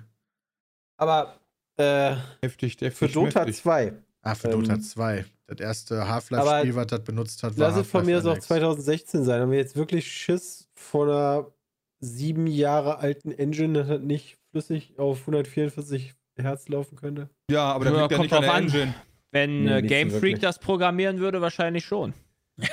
[0.97, 1.39] Aber
[1.77, 2.93] äh, Heftig, heftig.
[2.93, 3.57] für Dota heftig.
[3.57, 3.93] 2.
[4.21, 5.25] Ah, für Ähm, Dota 2.
[5.47, 8.47] Das erste Half-Life-Spiel, was das benutzt hat, war Lass es von mir aus auch Alex.
[8.47, 9.41] 2016 sein.
[9.41, 11.51] Haben wir jetzt wirklich Schiss vor einer
[11.99, 17.29] sieben Jahre alten Engine, das nicht flüssig auf 144 Hertz laufen könnte?
[17.49, 18.63] Ja, aber da Ja, liegt ja kommt nicht an der drauf an.
[18.65, 18.93] Engine.
[19.31, 20.39] Wenn Nee, äh, nicht so Game Freak wirklich.
[20.39, 22.13] das programmieren würde, wahrscheinlich schon.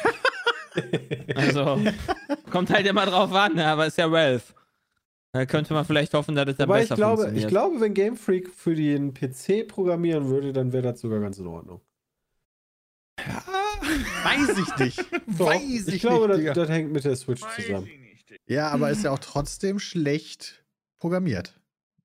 [1.35, 1.81] Also,
[2.53, 4.43] kommt halt immer drauf an, ne, aber ist ja Valve.
[5.33, 7.45] Da könnte man vielleicht hoffen, dass es dann ich besser glaube, funktioniert.
[7.45, 11.39] ich glaube, wenn Game Freak für den PC programmieren würde, dann wäre das sogar ganz
[11.39, 11.81] in Ordnung.
[13.17, 14.99] Weiß ich nicht.
[15.39, 16.55] Doch, Weiß ich, glaube, Digga.
[16.55, 17.89] das, das hängt mit der Switch zusammen.
[18.47, 20.65] Ja, aber ist ja auch trotzdem schlecht
[20.99, 21.58] programmiert.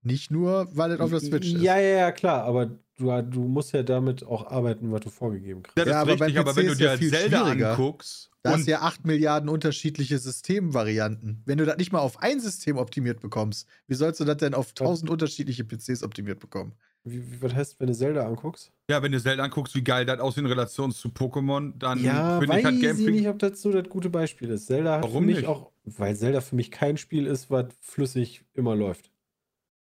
[0.03, 1.61] Nicht nur, weil es auf der Switch ist.
[1.61, 2.65] Ja, ja, ja, klar, aber
[2.97, 5.77] du, du musst ja damit auch arbeiten, was du vorgegeben kriegst.
[5.77, 8.67] Das Ja, ist aber richtig, aber wenn du dir ja viel Zelda anguckst Da hast
[8.67, 11.41] ja 8 Milliarden unterschiedliche Systemvarianten.
[11.45, 14.53] Wenn du das nicht mal auf ein System optimiert bekommst, wie sollst du das denn
[14.53, 16.73] auf 1000 unterschiedliche PCs optimiert bekommen?
[17.05, 18.71] Wie, wie, was heißt, wenn du Zelda anguckst?
[18.89, 22.37] ja, wenn du Zelda anguckst, wie geil das aussieht in Relation zu Pokémon, dann Ja,
[22.39, 24.67] finde ich halt ich Game Freak nicht, ob das so das gute Beispiel ist.
[24.67, 25.47] Zelda hat Warum für mich nicht?
[25.47, 29.11] auch, weil Zelda für mich kein Spiel ist, was flüssig immer läuft.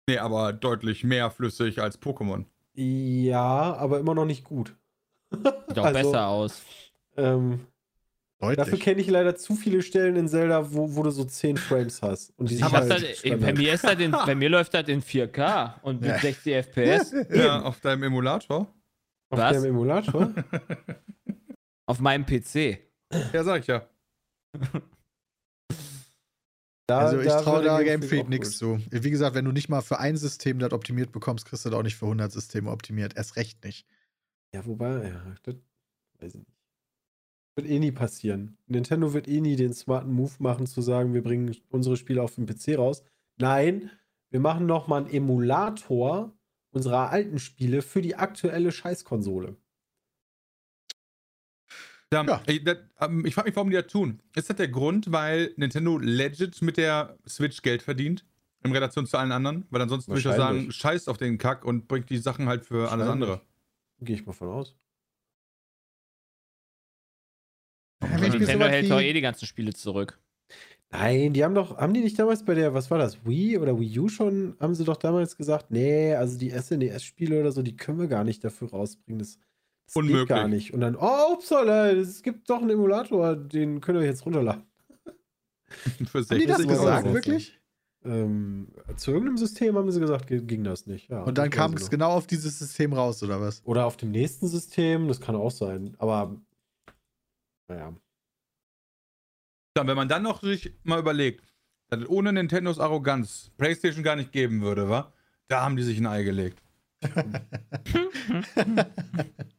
[0.08, 2.46] Nee, aber deutlich mehr flüssig als Pokémon.
[2.72, 4.74] Ja, aber immer noch nicht gut.
[5.30, 6.62] Sieht auch Also, besser aus.
[7.18, 7.66] Ähm,
[8.40, 12.00] dafür kenne ich leider zu viele Stellen in Zelda, wo, wo du so 10 Frames
[12.00, 12.32] hast.
[12.38, 15.02] Und die Ich halt das, bei, mir ist das in, bei mir läuft das in
[15.02, 16.18] 4K und mit Ja.
[16.18, 18.60] 60 FPS Ja, auf deinem Emulator.
[19.28, 19.52] Auf Was?
[19.56, 20.32] deinem Emulator?
[21.86, 22.78] auf meinem PC.
[23.34, 23.86] Ja, sag ich ja.
[26.88, 28.80] Da, Also ich traue da Game Freak nichts zu.
[28.90, 31.78] Wie gesagt, wenn du nicht mal für ein System das optimiert bekommst, kriegst du das
[31.78, 33.14] auch nicht für 100 Systeme optimiert.
[33.14, 33.86] Erst recht nicht.
[34.54, 35.56] Ja, wobei, ja, das
[36.18, 36.58] weiß ich nicht.
[37.56, 38.56] Wird eh nie passieren.
[38.66, 42.36] Nintendo wird eh nie den smarten Move machen, zu sagen, wir bringen unsere Spiele auf
[42.36, 43.02] den PC raus.
[43.36, 43.90] Nein,
[44.30, 46.32] wir machen noch mal einen Emulator
[46.70, 49.56] unserer alten Spiele für die aktuelle Scheißkonsole.
[52.12, 52.42] Ja, Ja.
[52.46, 54.20] Ich, das, ähm, ich frage mich, warum die das tun.
[54.34, 58.24] Ist das der Grund, weil Nintendo legit mit der Switch Geld verdient?
[58.64, 59.66] In Relation zu allen anderen?
[59.70, 62.64] Weil ansonsten würde ich ja sagen, scheißt auf den Kack und bringt die Sachen halt
[62.64, 63.40] für alles andere.
[64.00, 64.74] Gehe ich mal von aus.
[68.02, 70.18] Ja, Nintendo hält doch eh die ganzen Spiele zurück.
[70.90, 73.78] Nein, die haben doch, haben die nicht damals bei der, was war das, Wii oder
[73.78, 77.76] Wii U schon, haben sie doch damals gesagt, nee, also die SNES-Spiele oder so, die
[77.76, 79.18] können wir gar nicht dafür rausbringen.
[79.18, 79.38] Das,
[79.88, 80.28] das geht Unmöglich.
[80.28, 80.72] gar nicht.
[80.74, 84.62] Und dann, oh, upsala, es gibt doch einen Emulator, den könnt ihr jetzt runterladen.
[86.10, 86.68] für Haben die das 60 Euro.
[86.80, 87.14] gesagt, Euro.
[87.14, 87.54] wirklich?
[88.04, 91.10] ähm, zu irgendeinem System haben sie gesagt, ge- ging das nicht.
[91.10, 93.60] Ja, Und dann kam es genau auf dieses System raus, oder was?
[93.64, 95.94] Oder auf dem nächsten System, das kann auch sein.
[95.98, 96.36] Aber
[97.68, 97.92] naja.
[99.74, 101.44] Dann, wenn man dann noch sich mal überlegt,
[101.88, 105.12] dass es ohne Nintendos Arroganz PlayStation gar nicht geben würde, wa?
[105.48, 106.62] Da haben die sich ein Ei gelegt.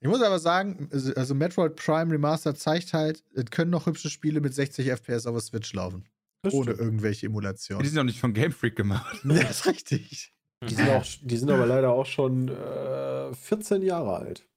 [0.00, 4.10] Ich muss aber sagen, also also Metroid Prime Remastered zeigt halt, es können noch hübsche
[4.10, 6.04] Spiele mit 60 FPS auf der Switch laufen.
[6.42, 6.80] Das ohne stimmt.
[6.80, 7.84] irgendwelche Die Emulationen.
[7.84, 9.20] sind doch nicht von Game Freak gemacht.
[9.24, 10.32] Ja, ist richtig.
[10.68, 14.48] Die sind, auch, die sind aber leider auch schon äh, 14 Jahre alt.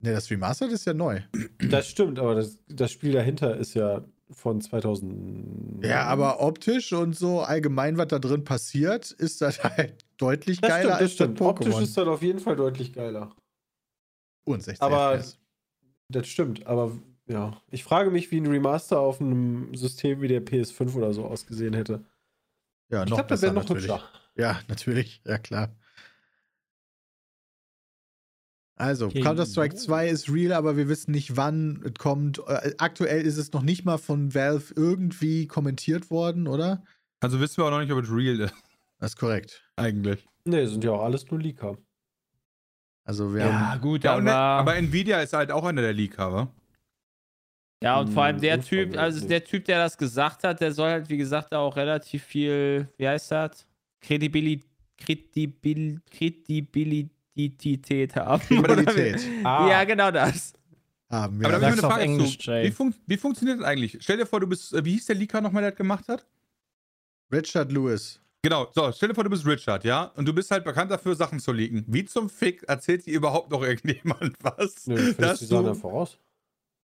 [0.00, 1.20] Ne, das Remastered ist ja neu.
[1.58, 5.84] Das stimmt, aber das, das Spiel dahinter ist ja von 2000.
[5.84, 10.68] Ja, aber optisch und so allgemein, was da drin passiert, ist das halt deutlich das
[10.70, 11.40] geiler stimmt, das als das stimmt.
[11.40, 11.82] Optisch Pokémon.
[11.82, 13.34] ist das auf jeden Fall deutlich geiler.
[14.52, 15.38] Und 60 aber- FPS.
[16.10, 17.60] Das stimmt, aber ja.
[17.70, 21.74] Ich frage mich, wie ein Remaster auf einem System wie der PS5 oder so ausgesehen
[21.74, 22.04] hätte.
[22.90, 23.90] Ja, Ich noch glaube, das besser noch natürlich.
[23.90, 24.08] hübscher.
[24.34, 25.20] Ja, natürlich.
[25.26, 25.76] Ja, klar.
[28.76, 29.20] Also, Okay.
[29.20, 32.38] Counter-Strike 2 ist real, aber wir wissen nicht, wann es kommt.
[32.46, 36.84] Äh, Aktuell ist es noch nicht mal von Valve irgendwie kommentiert worden, oder?
[37.20, 38.54] Also wissen wir auch noch nicht, ob es real ist,
[39.00, 39.68] Das ist korrekt.
[39.76, 40.24] eigentlich.
[40.44, 41.76] Nee, sind ja auch alles nur Leaker.
[43.08, 43.80] Also, wir haben.
[43.80, 46.48] gut, Ja, und, ne, aber, aber Nvidia ist halt auch einer der Leaker, wa?
[47.82, 48.60] ja, und vor allem Hm, der.
[48.60, 52.22] Typ, also der Typ, der das gesagt hat, der soll halt, wie gesagt, auch relativ
[52.24, 53.66] viel, wie heißt das?
[54.02, 54.60] Kredibil
[54.98, 58.42] Kredibil Kredibilität haben.
[58.42, 59.68] Qualität Ah.
[59.70, 60.52] Ja, genau das.
[61.08, 61.46] haben wir.
[61.48, 62.52] Aber da habe ich eine Frage Englisch, zu.
[62.52, 63.96] Wie, fun wie funktioniert das eigentlich?
[64.00, 66.26] Stell dir vor, du bist, äh, wie hieß der Leaker nochmal, der das gemacht hat?
[67.32, 68.20] Richard Lewis.
[68.48, 70.04] Genau, so, stell dir vor, du bist Richard, ja?
[70.16, 71.84] Und du bist halt bekannt dafür, Sachen zu leaken.
[71.86, 74.86] Wie zum Fick erzählt dir überhaupt noch irgendjemand was?
[74.86, 76.18] Nö, dass die du- einfach raus.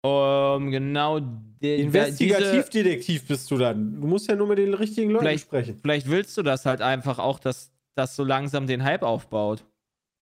[0.05, 1.19] Um, genau.
[1.61, 4.01] Investigativdetektiv bist du dann.
[4.01, 5.79] Du musst ja nur mit den richtigen Leuten Vielleicht- sprechen.
[5.81, 9.65] vielleicht willst du das halt einfach auch, dass das so langsam den Hype aufbaut.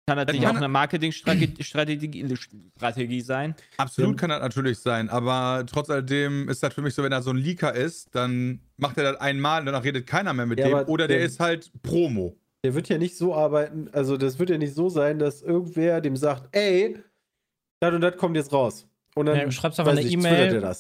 [0.08, 1.62] Kann natürlich kann- auch eine Marketingstrategie
[2.76, 3.54] Strategie, sein.
[3.76, 4.16] Absolut Ja.
[4.16, 7.30] kann das natürlich sein, aber trotz alledem ist das für mich so, wenn er so
[7.30, 10.66] ein Leaker ist, dann macht er das einmal und danach redet keiner mehr mit Ja,
[10.82, 10.88] dem.
[10.88, 12.36] Oder der der- ist halt Promo.
[12.64, 16.00] Der wird ja nicht so arbeiten, also das wird ja nicht so sein, dass irgendwer
[16.00, 16.96] dem sagt, ey,
[17.80, 18.88] das und das kommt jetzt raus.
[19.14, 20.74] Und dann Ja, du schreibst einfach eine E-Mail.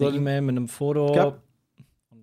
[0.00, 1.12] E-Mail mit einem Foto.
[1.14, 1.42] Gab-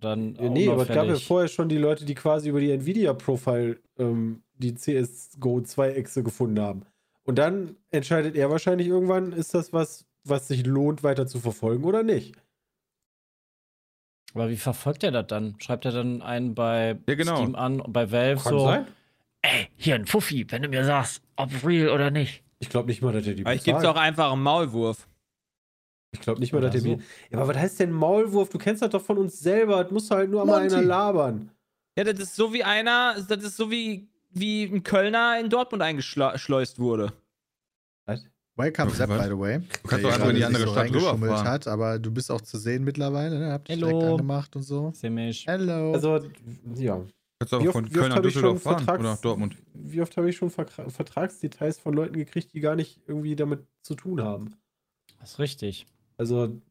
[0.03, 0.35] dann.
[0.35, 3.79] Ja, nee, aber es gab ja vorher schon die Leute, die quasi über die Nvidia-Profile
[3.97, 6.83] ähm, die CSGO 2-Echse gefunden haben.
[7.23, 11.83] Und dann entscheidet er wahrscheinlich irgendwann, ist das was, was sich lohnt, weiter zu verfolgen
[11.85, 12.33] oder nicht.
[14.33, 15.55] Aber wie verfolgt er das dann?
[15.59, 17.35] Schreibt er dann einen bei Ja, genau.
[17.37, 18.65] Steam an und bei Valve Kann so?
[18.65, 18.87] sein.
[19.41, 22.43] Ey, hier ein Fuffi, wenn du mir sagst, ob real oder nicht.
[22.59, 24.07] Ich glaube nicht mal, dass er die Vielleicht gibt es auch bezahlt.
[24.07, 25.07] einfach einen Maulwurf.
[26.13, 26.95] Ich glaube nicht mal, dass er so.
[26.95, 27.01] die.
[27.31, 28.49] Ja, aber was heißt denn Maulwurf?
[28.49, 29.83] Du kennst das doch von uns selber.
[29.83, 31.49] Das muss halt nur einmal einer labern.
[31.97, 35.81] Ja, das ist so wie einer, das ist so wie, wie ein Kölner in Dortmund
[35.83, 37.11] eingeschleust wurde.
[38.55, 39.57] Welcome, Du Sepp, by the way.
[39.59, 41.47] du kannst Der doch einfach in die andere sich Stadt rüberfahren.
[41.47, 43.51] hat, aber du bist auch zu sehen mittlerweile, ne?
[43.51, 43.87] Habt dich Hello.
[43.87, 44.91] direkt angemacht und so.
[44.95, 45.47] Seh mich.
[45.47, 45.91] Hello.
[45.93, 46.19] Also,
[46.75, 47.03] ja.
[47.39, 49.09] Kannst du Wie auch oft, von Köln nach habe ich schon Düsseldorf fahren Vertrags oder
[49.09, 49.55] nach Dortmund.
[49.73, 53.65] Wie oft habe ich schon Vertra Vertragsdetails von Leuten gekriegt, die gar nicht irgendwie damit
[53.81, 54.53] zu tun haben?
[55.19, 55.87] Das ist richtig.
[56.17, 56.61] Also,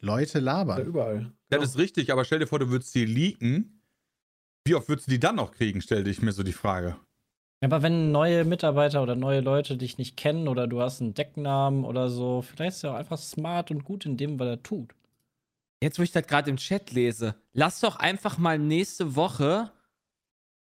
[0.00, 0.86] Leute labern.
[0.86, 1.32] überall.
[1.48, 3.82] Das ist richtig, aber stell dir vor, du würdest die leaken.
[4.64, 6.96] Wie oft würdest du die dann noch kriegen, stell ich mir so die Frage.
[7.62, 11.84] Aber wenn neue Mitarbeiter oder neue Leute dich nicht kennen oder du hast einen Decknamen
[11.84, 14.94] oder so, vielleicht ist er auch einfach smart und gut in dem, was er tut.
[15.82, 19.70] Jetzt, wo ich das gerade im Chat lese, lass doch einfach mal nächste Woche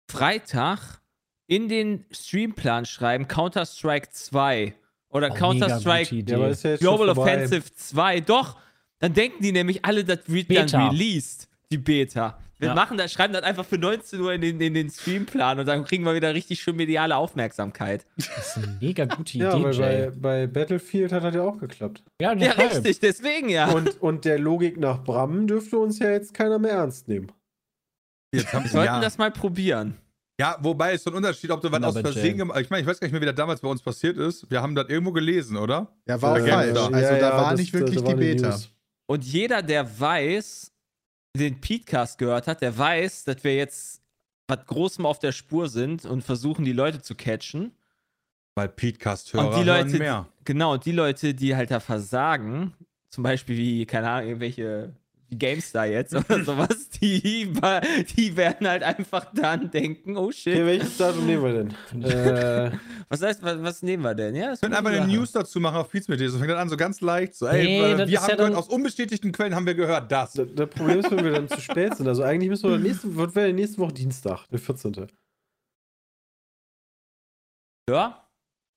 [0.09, 1.01] Freitag
[1.47, 4.73] in den Streamplan schreiben Counter-Strike 2
[5.11, 6.15] oder Oh, Counter-Strike.
[6.15, 7.09] Ja, ja Global.
[7.09, 8.21] Offensive 2.
[8.21, 8.57] Doch,
[8.99, 10.87] dann denken die nämlich alle, das wird dann Beta.
[10.89, 12.37] released, die Beta.
[12.59, 12.75] Wir Ja.
[12.75, 15.83] machen das, schreiben das einfach für 19 Uhr in den, in den Streamplan und dann
[15.83, 18.05] kriegen wir wieder richtig schön mediale Aufmerksamkeit.
[18.17, 20.05] Das ist eine mega gute Ja, Idee, weil Jay.
[20.11, 22.03] bei, bei Battlefield hat das ja auch geklappt.
[22.21, 23.71] Ja, Ja, richtig, deswegen ja.
[23.71, 27.31] Und, und der Logik nach Bram dürfte uns ja jetzt keiner mehr ernst nehmen.
[28.31, 29.01] Jetzt haben Wir sollten ja.
[29.01, 29.95] das mal probieren.
[30.39, 32.81] Ja, wobei es so ein Unterschied, ob du was Na, aus Versehen gemacht Ich meine,
[32.81, 34.49] ich weiß gar nicht mehr, wie das damals bei uns passiert ist.
[34.49, 35.93] Wir haben das irgendwo gelesen, oder?
[36.07, 36.75] Ja, war auch Äh, falsch.
[36.75, 38.49] ja, Also ja, da ja, war das- nicht wirklich die war eine Beta.
[38.49, 38.69] News.
[39.07, 40.71] Und jeder, der weiß,
[41.37, 44.01] den Podcast gehört hat, der weiß, dass wir jetzt
[44.47, 47.71] was Großem auf der Spur sind und versuchen, die Leute zu catchen.
[48.55, 50.27] Weil Podcast-Hörer Und die hören Leute, mehr.
[50.43, 52.73] genau, und die Leute, die halt da versagen,
[53.09, 55.00] zum Beispiel wie, keine Ahnung, irgendwelche die
[55.37, 57.51] GameStar jetzt oder sowas, die,
[58.17, 60.53] die werden halt einfach dann denken, oh shit.
[60.53, 62.03] Okay, welches Datum nehmen wir denn?
[62.03, 62.71] äh,
[63.09, 64.35] Was heißt, was, was nehmen wir denn?
[64.35, 65.11] Ja, das Wir können einfach eine.
[65.11, 66.29] News dazu machen auf Pizmedia.
[66.29, 67.35] So fängt dann an, so ganz leicht.
[67.35, 70.11] So, ey, Nee, äh, das wir haben ja gehört, aus unbestätigten Quellen haben wir gehört,
[70.11, 70.33] das.
[70.33, 72.07] das, das Problem ist, wenn wir dann zu spät sind.
[72.07, 75.07] Also eigentlich müssen wir nächste, was wäre nächste Woche Dienstag, der 14.
[77.89, 78.27] Ja.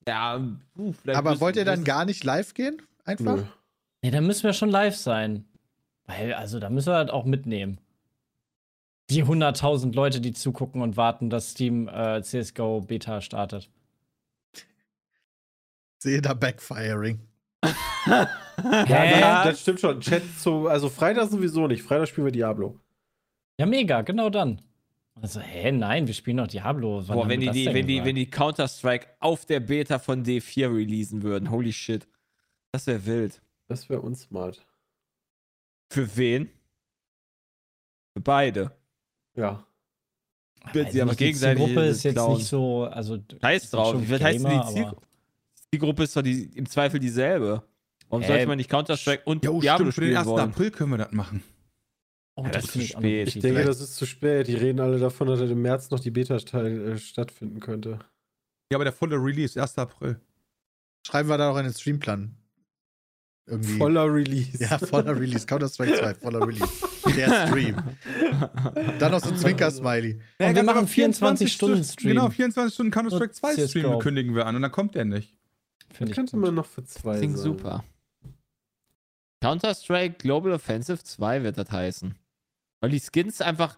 [0.07, 0.37] Ja,
[0.77, 2.83] uh, vielleicht Aber wollt ihr dann gar nicht live gehen?
[3.05, 3.37] Einfach?
[3.37, 3.45] Nö.
[4.03, 5.47] Nee, dann müssen wir schon live sein.
[6.07, 7.79] Weil, also, da müssen wir halt auch mitnehmen.
[9.11, 13.69] Die 100.000 Leute, die zugucken und warten, dass Steam äh, CSGO Beta startet.
[15.99, 17.21] Sehe da Backfiring.
[18.87, 19.45] Ja, Ja.
[19.45, 20.01] das stimmt schon.
[20.01, 21.83] Chat zu, also Freitag sowieso nicht.
[21.83, 22.79] Freitag spielen wir Diablo.
[23.59, 24.61] Ja, mega, genau dann.
[25.21, 27.03] Also, hä, nein, wir spielen noch Diablo.
[27.07, 30.25] Wann Boah, wenn wir die, die, wenn, die, wenn die Counter-Strike auf der Beta von
[30.25, 32.07] D4 releasen würden, holy shit.
[32.73, 33.43] Das wäre wild.
[33.67, 34.65] Das wäre unsmart.
[35.95, 36.51] Für wen?
[38.17, 38.73] Für beide.
[39.37, 39.65] Ja.
[40.73, 42.37] wird sie aber die gegenseitig Zielgruppe ist jetzt klauen.
[42.39, 43.95] nicht so, also Scheiß drauf.
[44.01, 45.03] Wie heißt denn die Gamer, Ziel aber-
[45.71, 47.63] Zielgruppe ist doch die, im Zweifel dieselbe.
[48.09, 50.27] Warum Äh, sollte man nicht Counter-Strike und Jo, Diablo stimmt, für den spielen 1.
[50.29, 50.51] wollen?
[50.51, 51.43] April können wir das machen.
[52.37, 53.29] Oh, Ja, das ist finde zu spät.
[53.29, 54.49] Ich denke, das ist zu spät.
[54.49, 58.01] Die reden alle davon, dass im März noch die Beta äh, stattfinden könnte.
[58.73, 59.79] Ja, aber der volle Release, 1.
[59.79, 60.21] April.
[61.07, 62.35] Schreiben wir da noch in den Streamplan.
[63.47, 63.77] Irgendwie.
[63.77, 64.57] Voller Release.
[64.59, 65.47] Ja, voller Release.
[65.47, 66.73] Counter-Strike 2, voller Release.
[67.15, 67.77] Der Stream.
[68.99, 70.15] Dann noch so ein Zwinker-Smiley.
[70.39, 72.09] Und wir machen einfach 24 Stunden Stunden- Stream.
[72.15, 73.99] Genau, 24 Stunden Counter-Strike Und 2 Stream CS:GO.
[73.99, 75.37] kündigen wir an und dann kommt der nicht.
[75.93, 77.45] Finde ich könnte man noch für zwei Klingt sein.
[77.45, 77.85] super.
[79.43, 82.15] Counter-Strike Global Offensive 2 wird das heißen.
[82.81, 83.77] Weil die Skins einfach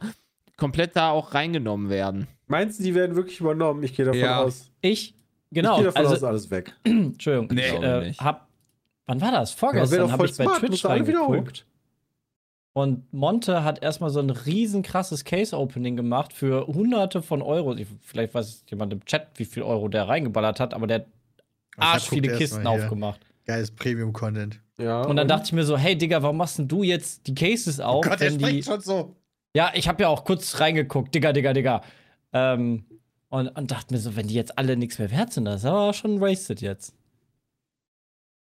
[0.56, 2.28] komplett da auch reingenommen werden.
[2.46, 3.82] Meinst du, die werden wirklich übernommen?
[3.82, 4.42] Ich gehe davon Ja.
[4.42, 4.70] aus.
[4.80, 5.14] Ich, Ich
[5.50, 6.72] genau, gehe davon aus, also, alles weg.
[6.84, 8.20] Entschuldigung, Nee, ich äh, nicht.
[9.06, 9.52] Wann war das?
[9.52, 11.66] Ja, Vorgestern doch habe ich bei smart, Twitch reingeguckt.
[12.72, 17.74] Und Monte hat erstmal so ein riesen krasses Case-Opening gemacht für hunderte von Euro.
[17.74, 21.06] Ich, vielleicht weiß jemand im Chat, wie viel Euro der reingeballert hat, aber der hat
[21.78, 23.20] arsch viele Kisten aufgemacht.
[23.46, 24.60] Geiles Premium-Content.
[24.78, 27.34] Ja, Und dann dachte ich mir so, hey Digga, warum machst denn du jetzt die
[27.34, 29.16] Cases auf, Oh Gott, der wenn die spricht schon so.
[29.54, 31.80] Ja, ich habe ja auch kurz reingeguckt, Digga, Digga, Digga.
[32.34, 32.84] Ähm,
[33.30, 35.66] und, und dachte mir so, wenn die jetzt alle nichts mehr wert sind, das ist
[35.66, 36.94] aber schon wasted jetzt.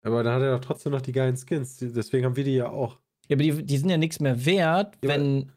[0.04, 1.78] Aber dann hat er doch trotzdem noch die geilen Skins.
[1.78, 2.98] Die- Deswegen haben wir die ja auch.
[3.30, 5.52] Ja, aber die, die sind ja nichts mehr wert, Ja, wenn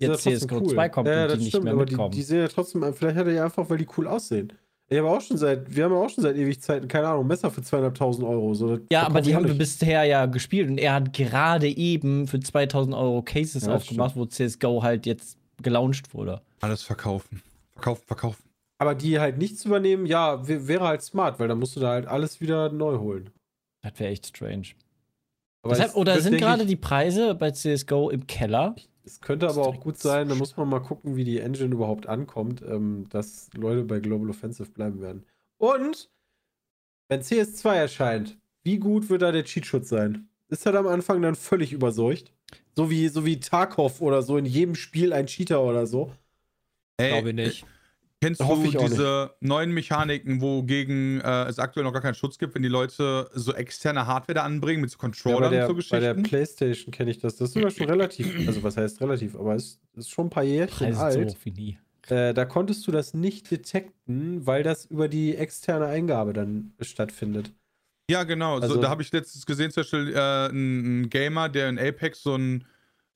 [0.00, 2.12] Die jetzt CSGO 2 kommt ja, und das die nicht stimmt, mehr aber die, mitkommen.
[2.14, 4.52] die sind ja trotzdem, vielleicht hat er ja einfach, weil die cool aussehen.
[4.88, 7.26] Ich habe auch schon seit, wir haben ja auch schon seit ewig Zeiten, keine Ahnung,
[7.26, 8.54] Messer für zweieinhalbtausend Euro.
[8.54, 9.58] So, ja, aber die haben wir nicht.
[9.58, 14.24] bisher ja gespielt und er hat gerade eben für 2000 Euro Cases Ja, aufgemacht, wo
[14.26, 16.40] CSGO halt jetzt gelauncht wurde.
[16.60, 17.42] Alles verkaufen.
[17.72, 18.42] Verkaufen, verkaufen.
[18.78, 21.80] Aber die halt nicht zu übernehmen, ja, wär- wäre halt smart, weil dann musst du
[21.80, 23.30] da halt alles wieder neu holen.
[23.82, 24.68] Das wäre echt strange.
[25.62, 28.76] Aber Deshalb, es oder wird, sind gerade die Preise bei CSGO im Keller?
[29.04, 32.06] Es könnte aber auch gut sein, da muss man mal gucken, wie die Engine überhaupt
[32.06, 35.24] ankommt, ähm, dass Leute bei Global Offensive bleiben werden.
[35.58, 36.10] Und
[37.08, 40.28] wenn CS2 erscheint, wie gut wird da der Cheatschutz sein?
[40.48, 42.32] Ist er am Anfang dann völlig überseucht?
[42.76, 46.12] So wie, so wie Tarkov oder so, in jedem Spiel ein Cheater oder so.
[46.98, 47.66] Ey, Glaube ich nicht.
[48.22, 52.54] Kennst Hoffe du diese neuen Mechaniken, wogegen äh, es aktuell noch gar keinen Schutz gibt,
[52.54, 55.88] wenn die Leute so externe Hardware da anbringen mit so Ja, Controllern der, und so
[55.90, 56.28] bei der Geschichten?
[56.28, 57.36] Playstation kenne ich das.
[57.36, 60.42] Das ist sogar schon relativ, also was heißt relativ, aber es ist schon ein paar
[60.44, 61.30] Jährchen Preise so alt.
[61.30, 61.78] hoch wie nie.
[62.08, 67.52] Äh, da konntest du das nicht detekten, weil das über die externe Eingabe dann stattfindet.
[68.10, 68.56] ja, genau.
[68.58, 71.78] Also- so, da habe ich letztens gesehen, zum Beispiel äh, ein, ein Gamer, der in
[71.78, 72.66] Apex so einen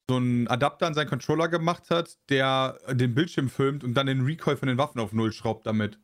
[0.09, 4.22] so einen Adapter an seinen Controller gemacht hat, der den Bildschirm filmt und dann den
[4.22, 5.98] Recoil von den Waffen auf Null schraubt damit.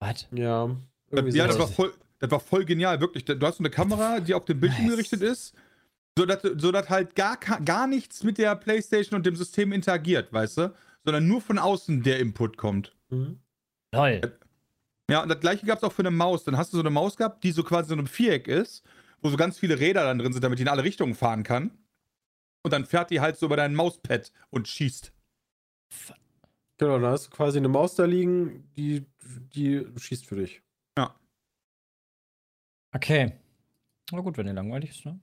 [0.00, 0.26] Was?
[0.32, 0.70] Ja.
[1.10, 3.24] irgendwie ja, das war, voll, das war voll genial, wirklich.
[3.24, 4.94] Du hast so eine Kamera, die auf den Bildschirm Nice.
[4.94, 5.54] gerichtet ist,
[6.16, 10.74] sodass, sodass halt gar, gar nichts mit der Playstation und dem System interagiert, weißt du?
[11.04, 12.94] Sondern nur von außen der Input kommt.
[13.08, 13.38] Mhm.
[13.92, 14.20] Toll.
[15.10, 16.44] Ja, und das gleiche gab es auch für eine Maus.
[16.44, 18.84] Dann hast du so eine Maus gehabt, die so quasi so ein Viereck ist,
[19.22, 21.70] wo so ganz viele Räder dann drin sind, damit die in alle Richtungen fahren kann.
[22.68, 25.10] Und dann fährt die halt so über dein Mauspad und schießt.
[26.76, 29.06] Genau, da hast du quasi eine Maus da liegen, die,
[29.54, 30.60] die schießt für dich.
[32.94, 33.32] Okay.
[34.12, 35.18] Na gut, wenn ihr langweilig ist, ne?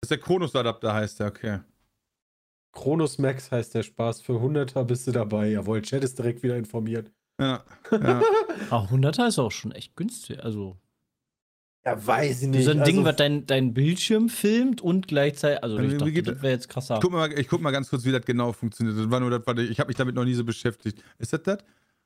[0.00, 1.60] Das ist der Kronos-Adapter, heißt der, okay.
[2.72, 4.22] Chronos Max heißt der Spaß.
[4.22, 5.50] Für 100er bist du dabei.
[5.50, 7.12] Jawohl, Chat ist direkt wieder informiert.
[7.40, 7.64] Ja.
[7.92, 8.22] ja.
[8.70, 10.42] Ah, 100er ist auch schon echt günstig.
[10.42, 10.76] Also,
[11.84, 12.64] Ja, weiß ich nicht.
[12.64, 15.62] so ein Ding, also, was dein, dein Bildschirm filmt und gleichzeitig.
[15.62, 16.96] Also, Wie ich dachte, geht- das wäre jetzt krasser.
[16.96, 18.98] Ich guck, mal, ich guck mal ganz kurz, wie das genau funktioniert.
[18.98, 21.02] Das war nur das, ich, ich habe mich damit noch nie so beschäftigt.
[21.18, 21.58] Ist das das?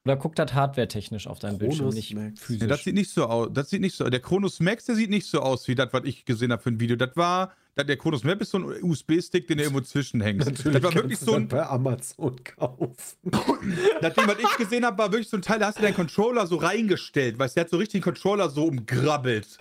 [0.04, 2.40] Oder guckt das hardware-technisch auf deinem Bildschirm, Chronos nicht Max.
[2.40, 2.62] physisch.
[2.62, 3.48] Nee, das sieht nicht so aus.
[3.52, 6.02] Das sieht nicht so Der Chronos Max, der sieht nicht so aus, wie das, was
[6.04, 6.94] ich gesehen habe für ein Video.
[6.96, 10.40] Das war da- der Kronos Map ist so ein USB-Stick, den du irgendwo zwischenhängt.
[10.46, 12.96] Das war wirklich so dann ein, bei Amazon kaufen.
[14.00, 15.94] das Ding, was ich gesehen habe, war wirklich so ein Teil, da hast du deinen
[15.94, 19.58] Controller so reingestellt, weißt du, der hat so richtig den Controller so umgrabbelt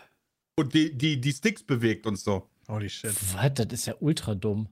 [0.55, 2.47] und die, die, die Sticks bewegt und so.
[2.69, 3.11] Holy shit.
[3.35, 3.53] Was?
[3.55, 4.67] Das ist ja ultra dumm.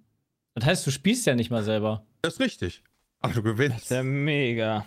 [0.53, 2.05] Das heißt, du spielst ja nicht mal selber.
[2.21, 2.83] Das ist richtig.
[3.21, 3.83] Ach, du Das gewinnst.
[3.83, 4.85] ist ja mega.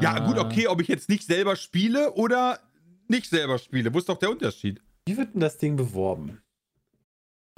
[0.00, 0.42] Ja, gut, Ah.
[0.42, 2.58] okay, ob ich jetzt nicht selber spiele oder
[3.08, 3.92] nicht selber spiele.
[3.92, 4.80] Wo ist doch der Unterschied?
[5.06, 6.40] Wie wird denn das Ding beworben?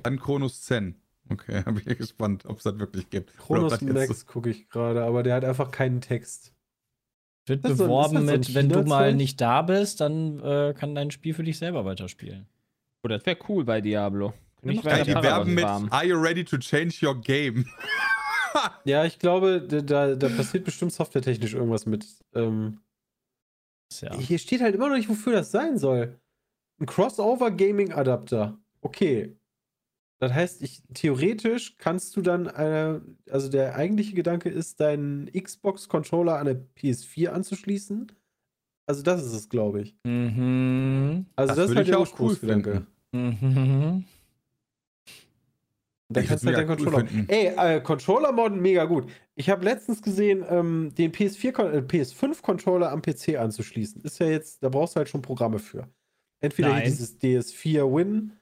[0.03, 0.97] An Chronos Zen.
[1.31, 3.33] Okay, bin ich gespannt, ob es das wirklich gibt.
[3.49, 6.55] Jetzt Max gucke ich gerade, aber der hat einfach keinen Text.
[7.47, 10.95] Wird Das so- beworben so mit, wenn du mal nicht da bist, dann äh, kann
[10.95, 12.47] dein Spiel für dich selber weiterspielen.
[13.05, 14.33] Oh, das wäre cool bei Diablo.
[14.61, 15.93] Kann ich Ja, die werben mit farmen.
[15.93, 17.67] Are you ready to change your game?
[18.85, 22.07] Ja, ich glaube, da- da, passiert bestimmt softwaretechnisch irgendwas mit.
[22.35, 22.81] Ähm,
[24.01, 24.17] ja.
[24.17, 26.19] Hier steht halt immer noch nicht, wofür das sein soll.
[26.81, 28.59] Ein Crossover Gaming Adapter.
[28.81, 29.37] Okay.
[30.21, 33.01] Das heißt, ich, theoretisch kannst du dann, äh,
[33.31, 38.11] also der eigentliche Gedanke ist, deinen Xbox-Controller an eine PS4 anzuschließen.
[38.87, 39.97] Also das ist es, glaube ich.
[40.05, 41.27] Mhm.
[41.37, 42.87] Also Das das, ist würde halt ich der auch cool Ursprungsgedanke.
[43.13, 44.05] Mhm.
[46.11, 47.07] Da Ich kannst du halt deinen cool Controller.
[47.07, 47.29] finden.
[47.31, 47.47] Ey,
[47.77, 49.11] äh, Controller-Modden mega gut.
[49.35, 54.01] Ich habe letztens gesehen, ähm, den PS4, Kon- äh, PS5-Controller am PC anzuschließen.
[54.03, 55.87] Ist ja jetzt, da brauchst du halt schon Programme für.
[56.41, 58.33] Entweder dieses DS4 Win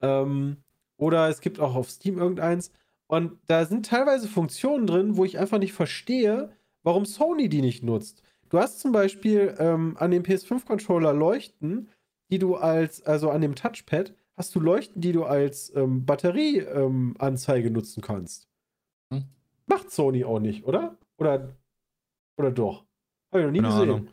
[0.00, 0.56] ähm,
[1.02, 2.70] oder es gibt auch auf Steam irgendeins.
[3.08, 6.52] Und da sind teilweise Funktionen drin, wo ich einfach nicht verstehe,
[6.84, 8.22] warum Sony die nicht nutzt.
[8.50, 11.88] Du hast zum Beispiel ähm, an dem PS5-Controller Leuchten,
[12.30, 17.66] die du als, also an dem Touchpad, hast du Leuchten, die du als ähm, Batterieanzeige
[17.66, 18.48] ähm, nutzen kannst.
[19.12, 19.24] Hm.
[19.66, 20.96] Macht Sony auch nicht, oder?
[21.18, 21.48] Oder,
[22.36, 22.84] oder doch?
[23.32, 23.90] Habe ich noch nie Keine gesehen.
[23.90, 24.08] Ahnung.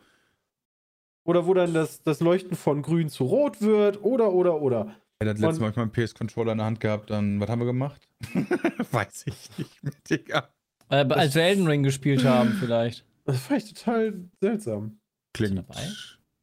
[1.24, 4.96] Oder wo dann das, das Leuchten von grün zu rot wird, oder, oder, oder.
[5.22, 7.58] Ich hätte das letzte Mal ich meinen PS-Controller in der Hand gehabt, dann, was haben
[7.60, 8.08] wir gemacht?
[8.90, 10.48] Weiß ich nicht mehr, Digga.
[10.88, 13.04] Äh, als wir Elden Ring gespielt haben, vielleicht.
[13.26, 14.98] Das fand ich total seltsam.
[15.34, 15.58] Klingt.
[15.58, 15.82] dabei?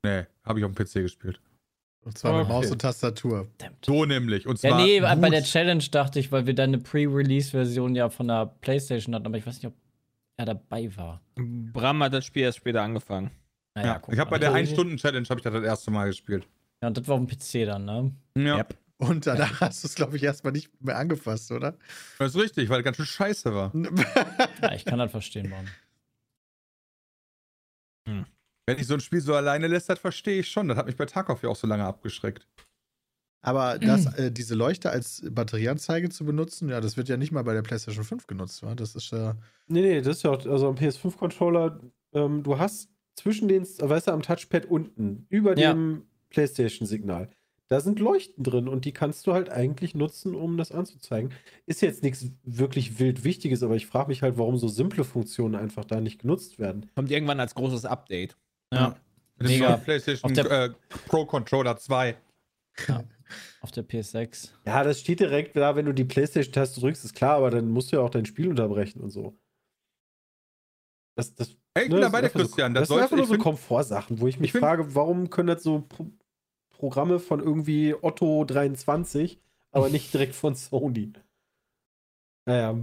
[0.04, 1.42] Nee, habe ich auf dem PC gespielt.
[2.06, 2.54] Und zwar mit Okay.
[2.54, 3.48] Maus und Tastatur.
[3.58, 3.84] Verdammt.
[3.84, 4.46] So nämlich.
[4.46, 5.34] Und zwar Ja, nee, bei gut.
[5.34, 9.38] der Challenge dachte ich, weil wir dann eine Pre-Release-Version ja von der PlayStation hatten, aber
[9.40, 9.74] ich weiß nicht, ob
[10.38, 11.22] er dabei war.
[11.36, 13.32] Bram hat das Spiel erst später angefangen.
[13.76, 16.48] Naja, Ja, guck ich habe bei der 1-Stunden-Challenge habe ich das das erste Mal gespielt.
[16.82, 18.12] Ja, und das war auf dem PC dann, ne?
[18.38, 18.78] Ja, Yep.
[19.00, 21.78] Und danach hast du es, glaube ich, erstmal nicht mehr angefasst, oder?
[22.18, 23.72] das ist richtig, weil das ganz schön scheiße war.
[24.62, 25.68] Ja, ich kann das verstehen, Mann.
[28.66, 30.68] Wenn ich so ein Spiel so alleine lässt, das verstehe ich schon.
[30.68, 32.48] Das hat mich bei Tarkov ja auch so lange abgeschreckt.
[33.46, 37.44] Aber das, äh, diese Leuchte als Batterieanzeige zu benutzen, ja, das wird ja nicht mal
[37.44, 38.74] bei der PlayStation 5 genutzt, wa?
[38.76, 39.38] Das ist ja.
[39.68, 41.80] Nee, nee, das ist ja auch, also am PS5-Controller,
[42.14, 45.74] ähm, du hast zwischen den, weißt du, am Touchpad unten, über Ja.
[45.74, 47.30] dem PlayStation-Signal,
[47.70, 51.34] da sind Leuchten drin und die kannst du halt eigentlich nutzen, um das anzuzeigen.
[51.66, 55.56] Ist jetzt nichts wirklich wild Wichtiges, aber ich frage mich halt, warum so simple Funktionen
[55.56, 56.90] einfach da nicht genutzt werden.
[56.96, 58.38] Kommt irgendwann als großes Update.
[58.74, 58.96] Ja,
[59.38, 59.76] Das Mega.
[59.76, 60.70] ist PlayStation Auf der- äh,
[61.08, 62.16] Pro Controller 2.
[63.62, 64.52] auf der PS6.
[64.66, 67.92] Ja, das steht direkt da, wenn du die PlayStation-Taste drückst, ist klar, aber dann musst
[67.92, 69.38] du ja auch dein Spiel unterbrechen und so.
[71.16, 72.74] Das, das, Hey, ich ne, bin das dabei, der einfach so- Christian.
[72.74, 75.30] Das, Das, sind einfach nur so find, Komfortsachen, wo ich mich ich find- frage, warum
[75.30, 76.08] können das so Pro
[76.70, 79.40] Programme von irgendwie Otto 23,
[79.72, 81.12] aber nicht direkt von Sony?
[82.46, 82.76] Naja,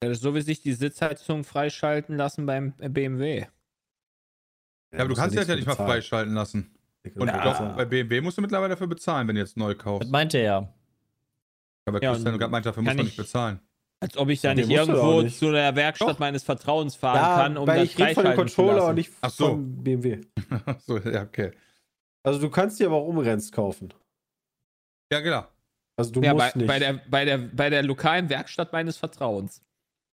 [0.00, 3.46] Das so wie sich die Sitzheizung freischalten lassen beim BMW.
[4.92, 6.74] ja, aber du kannst das ja nicht mal freischalten lassen.
[7.14, 7.36] Und Ja.
[7.36, 10.10] ich glaube, bei BMW musst du mittlerweile dafür bezahlen, wenn du jetzt neu Das kaufst.
[10.10, 10.74] meint er ja.
[11.86, 13.60] Aber Ja, Christian und gerade meint, dafür muss man ich- nicht bezahlen.
[14.00, 15.38] Als ob ich da nicht irgendwo nicht.
[15.38, 16.18] zu der Werkstatt Doch.
[16.20, 18.88] meines Vertrauens fahren Ja, kann, um weil das ich rede von dem Controller lassen.
[18.90, 19.48] und nicht Ach so.
[19.48, 20.20] von BMW.
[20.86, 21.50] so, ja, okay.
[22.22, 23.92] Also du kannst dir aber auch umrennst kaufen.
[25.12, 25.46] Ja, genau.
[25.96, 26.68] Also du ja, musst bei, nicht.
[26.68, 29.62] bei, der, bei, der, bei der lokalen Werkstatt meines Vertrauens.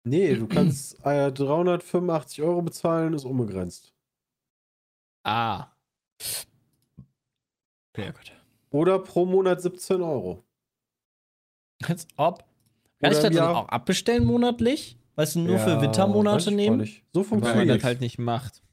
[0.06, 3.94] nee, du kannst äh, 385 Euro bezahlen, ist unbegrenzt.
[5.26, 5.68] Ah.
[7.98, 8.32] Oh Gott.
[8.72, 10.44] Oder pro Monat 17 Euro.
[11.84, 12.44] Als ob.
[13.04, 14.97] Kann Oder ich das auch abbestellen monatlich?
[15.16, 16.80] Weißt du, nur Ja, für Wintermonate nehmen?
[17.12, 18.64] So Weil man funktioniert das halt nicht macht.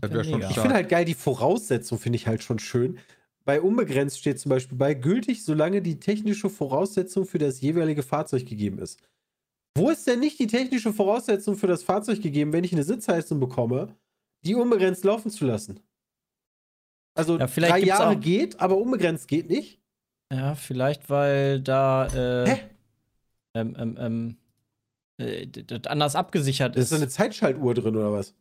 [0.00, 0.40] Das wäre schon.
[0.40, 2.98] Ich finde halt geil, die Voraussetzung finde ich halt schon schön.
[3.44, 8.46] Bei unbegrenzt steht zum Beispiel bei gültig, solange die technische Voraussetzung für das jeweilige Fahrzeug
[8.46, 8.98] gegeben ist.
[9.76, 13.40] Wo ist denn nicht die technische Voraussetzung für das Fahrzeug gegeben, wenn ich eine Sitzheizung
[13.40, 13.94] bekomme,
[14.44, 15.80] die unbegrenzt laufen zu lassen?
[17.14, 19.80] Also Ja, vielleicht drei Jahre geht, aber unbegrenzt geht nicht.
[20.32, 22.69] Ja, vielleicht, weil da äh, Hä?
[23.54, 24.36] Ähm, ähm, ähm,
[25.18, 26.92] äh, anders abgesichert Ist ist.
[26.92, 28.34] da eine Zeitschaltuhr drin oder was?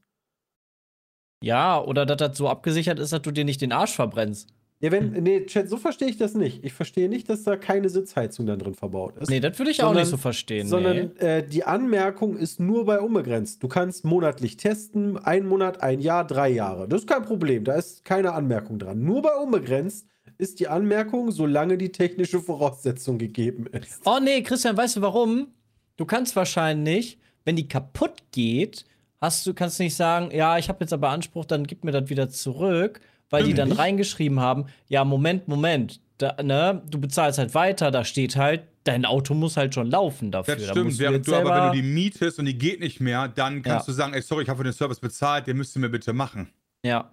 [1.42, 4.50] ja, oder dass das so abgesichert ist, dass du dir nicht den Arsch verbrennst.
[4.82, 6.64] Ja, wenn, nee, Chat, so verstehe ich das nicht.
[6.64, 9.30] Ich verstehe nicht, dass da keine Sitzheizung dann drin verbaut ist.
[9.30, 10.68] Nee, das würde ich auch Sondern- nicht so verstehen.
[10.68, 11.26] sondern nee.
[11.26, 13.62] äh, die Anmerkung ist nur bei unbegrenzt.
[13.62, 16.88] Du kannst monatlich testen, ein Monat, ein Jahr, drei Jahre.
[16.88, 19.04] Das ist kein Problem, da ist keine Anmerkung dran.
[19.04, 20.08] Nur bei unbegrenzt
[20.40, 24.02] ist die Anmerkung, solange die technische Voraussetzung gegeben ist.
[24.06, 25.50] Oh nee, Christian, weißt du warum?
[25.98, 28.86] Du kannst wahrscheinlich, wenn die kaputt geht,
[29.20, 32.10] hast du kannst nicht sagen, ja, ich habe jetzt aber Anspruch, dann gib mir das
[32.10, 33.80] wieder zurück, weil die Stimmt dann nicht.
[33.80, 39.04] reingeschrieben haben, ja, Moment, Moment, da, ne, du bezahlst halt weiter, da steht halt, dein
[39.06, 40.56] Auto muss halt schon laufen dafür.
[40.56, 42.80] Das Da stimmt, musst während jetzt du aber, wenn du die mietest und die geht
[42.80, 43.92] nicht mehr, dann kannst Ja.
[43.92, 46.14] du sagen, ey, sorry, ich habe für den Service bezahlt, den müsst ihr mir bitte
[46.14, 46.50] machen.
[46.86, 47.12] ja,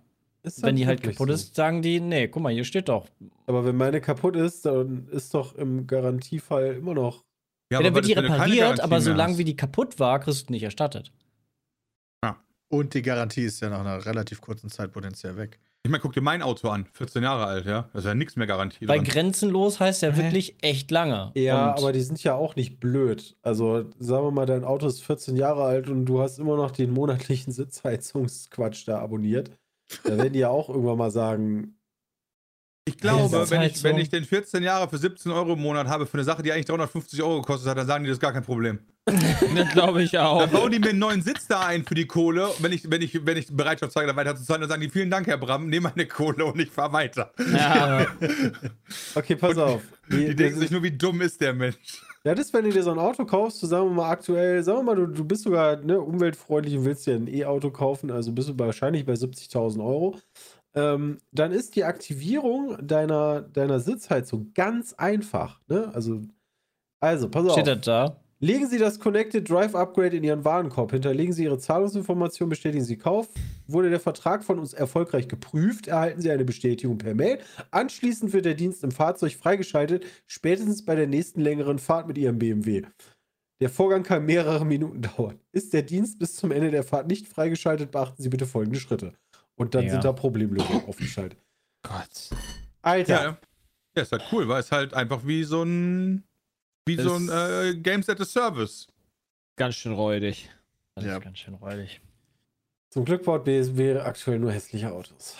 [0.62, 1.34] wenn die halt kaputt so.
[1.34, 3.07] ist, sagen die, nee, guck mal, hier steht doch.
[3.47, 7.24] Aber wenn meine kaputt ist, dann ist doch im Garantiefall immer noch.
[7.70, 10.62] Ja, aber dann wird die repariert, aber solange wie die kaputt war, kriegst du nicht
[10.62, 11.12] erstattet.
[12.68, 15.59] Und die Garantie ist ja nach einer relativ kurzen Zeit potenziell weg.
[15.84, 17.88] Ich meine, guck dir mein Auto an, 14 Jahre alt, ja.
[17.92, 19.07] Da ist ja nichts mehr Garantie Weil dran.
[19.07, 21.30] grenzenlos heißt ja wirklich echt lange.
[21.36, 23.36] Ja, Und aber die sind ja auch nicht blöd.
[23.42, 26.72] Also, sagen wir mal, dein Auto ist 14 Jahre alt und du hast immer noch
[26.72, 29.53] den monatlichen Sitzheizungsquatsch da abonniert.
[30.05, 31.78] Da werden die ja auch irgendwann mal sagen,
[32.89, 34.03] Ich glaube, wenn, halt ich, wenn so.
[34.03, 36.66] ich den 14 Jahre für 17 Euro im Monat habe, für eine Sache, die eigentlich
[36.66, 38.80] 350 Euro gekostet hat, dann sagen die, das ist gar kein Problem.
[39.55, 40.41] Das glaube ich auch.
[40.41, 42.49] Dann bauen die mir einen neuen Sitz da ein für die Kohle.
[42.49, 44.82] Und wenn ich, wenn ich, wenn ich Bereitschaft zeige, da weiter zu zahlen, dann sagen
[44.82, 47.32] die, vielen Dank, Herr Bram, nehme meine Kohle und ich fahr weiter.
[47.53, 48.07] Ja.
[49.14, 49.82] okay, pass auf.
[50.11, 52.03] Die denken sich nur, wie dumm ist der Mensch.
[52.27, 54.81] Ja, das, wenn du dir so ein Auto kaufst, so sagen wir mal aktuell, sagen
[54.81, 58.33] wir mal, du, du bist sogar ne, umweltfreundlich und willst dir ein E-Auto kaufen, also
[58.33, 60.16] bist du wahrscheinlich bei 70.000 Euro.
[60.74, 65.61] Ähm, dann ist die Aktivierung deiner, deiner Sitzheizung ganz einfach.
[65.68, 65.89] Ne?
[65.95, 66.22] Also,
[66.99, 67.53] also, pass auf.
[67.53, 68.20] steht das da?
[68.39, 72.99] Legen Sie das Connected Drive Upgrade in Ihren Warenkorb, hinterlegen Sie Ihre Zahlungsinformation, bestätigen Sie
[72.99, 73.28] Kauf.
[73.66, 77.39] Wurde der Vertrag von uns erfolgreich geprüft, erhalten Sie eine Bestätigung per Mail.
[77.70, 82.39] Anschließend wird der Dienst im Fahrzeug freigeschaltet, spätestens bei der nächsten längeren Fahrt mit Ihrem
[82.39, 82.82] BMW.
[83.61, 85.41] Der Vorgang kann mehrere Minuten dauern.
[85.53, 89.14] Ist der Dienst bis zum Ende der Fahrt nicht freigeschaltet, beachten Sie bitte folgende Schritte.
[89.55, 89.93] Und dann Ja.
[89.93, 91.39] sind da Problemlösungen aufgeschaltet.
[91.82, 92.28] Gott.
[92.82, 93.39] Alter, Ja,
[93.97, 96.22] ja, ist halt cool, weil es halt einfach wie so ein,
[96.87, 98.87] wie so ein äh, Games at a Service.
[99.57, 100.49] Ganz schön räudig.
[100.95, 101.16] Das Ja.
[101.16, 102.01] ist ganz schön räudig.
[102.91, 105.37] zum Glück baut BSW aktuell nur hässliche Autos.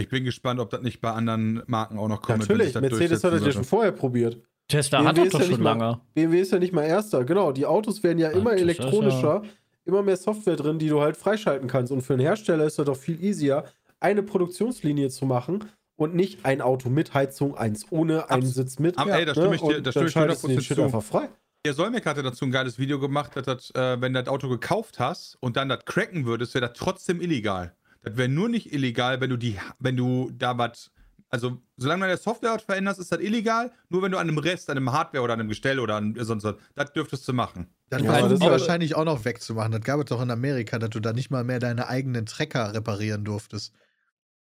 [0.00, 2.48] Ich bin gespannt, ob das nicht bei anderen Marken auch noch kommt.
[2.48, 4.40] wenn sich Natürlich, das Mercedes hat das ja schon vorher probiert.
[4.66, 6.00] Tesla BMW hat das ja schon nicht mal- lange.
[6.14, 7.52] BMW ist ja nicht mal erster, genau.
[7.52, 9.42] Die Autos werden ja Ja, immer elektronischer,
[9.84, 11.92] immer mehr Software drin, die du halt freischalten kannst.
[11.92, 13.64] Und für einen Hersteller ist das doch viel easier,
[14.00, 15.64] eine Produktionslinie zu machen
[15.98, 18.96] und nicht ein Auto mit Heizung, eins ohne, einen Abs- Sitz mit.
[18.96, 20.76] Ab- ey, da stimme ich dir- da stimme ich dir schaltest du den 100% Shit
[20.76, 20.84] zu.
[20.84, 21.28] einfach frei.
[21.66, 24.48] Der Solmec hatte dazu ein geiles Video gemacht, dass das, äh, wenn du das Auto
[24.48, 27.74] gekauft hast und dann das cracken würdest, wäre das trotzdem illegal.
[28.02, 30.92] Das wäre nur nicht illegal, wenn du die, wenn du da was,
[31.30, 33.72] also solange du der Software was veränderst, ist das illegal.
[33.88, 36.14] Nur wenn du an einem Rest, an einem Hardware oder an einem Gestell oder an
[36.20, 37.66] sonst was, das dürftest du machen.
[37.90, 39.72] Dann Ja, versuchen das wahrscheinlich auch noch wegzumachen.
[39.72, 42.72] Das gab es doch in Amerika, dass du da nicht mal mehr deine eigenen Trecker
[42.72, 43.74] reparieren durftest.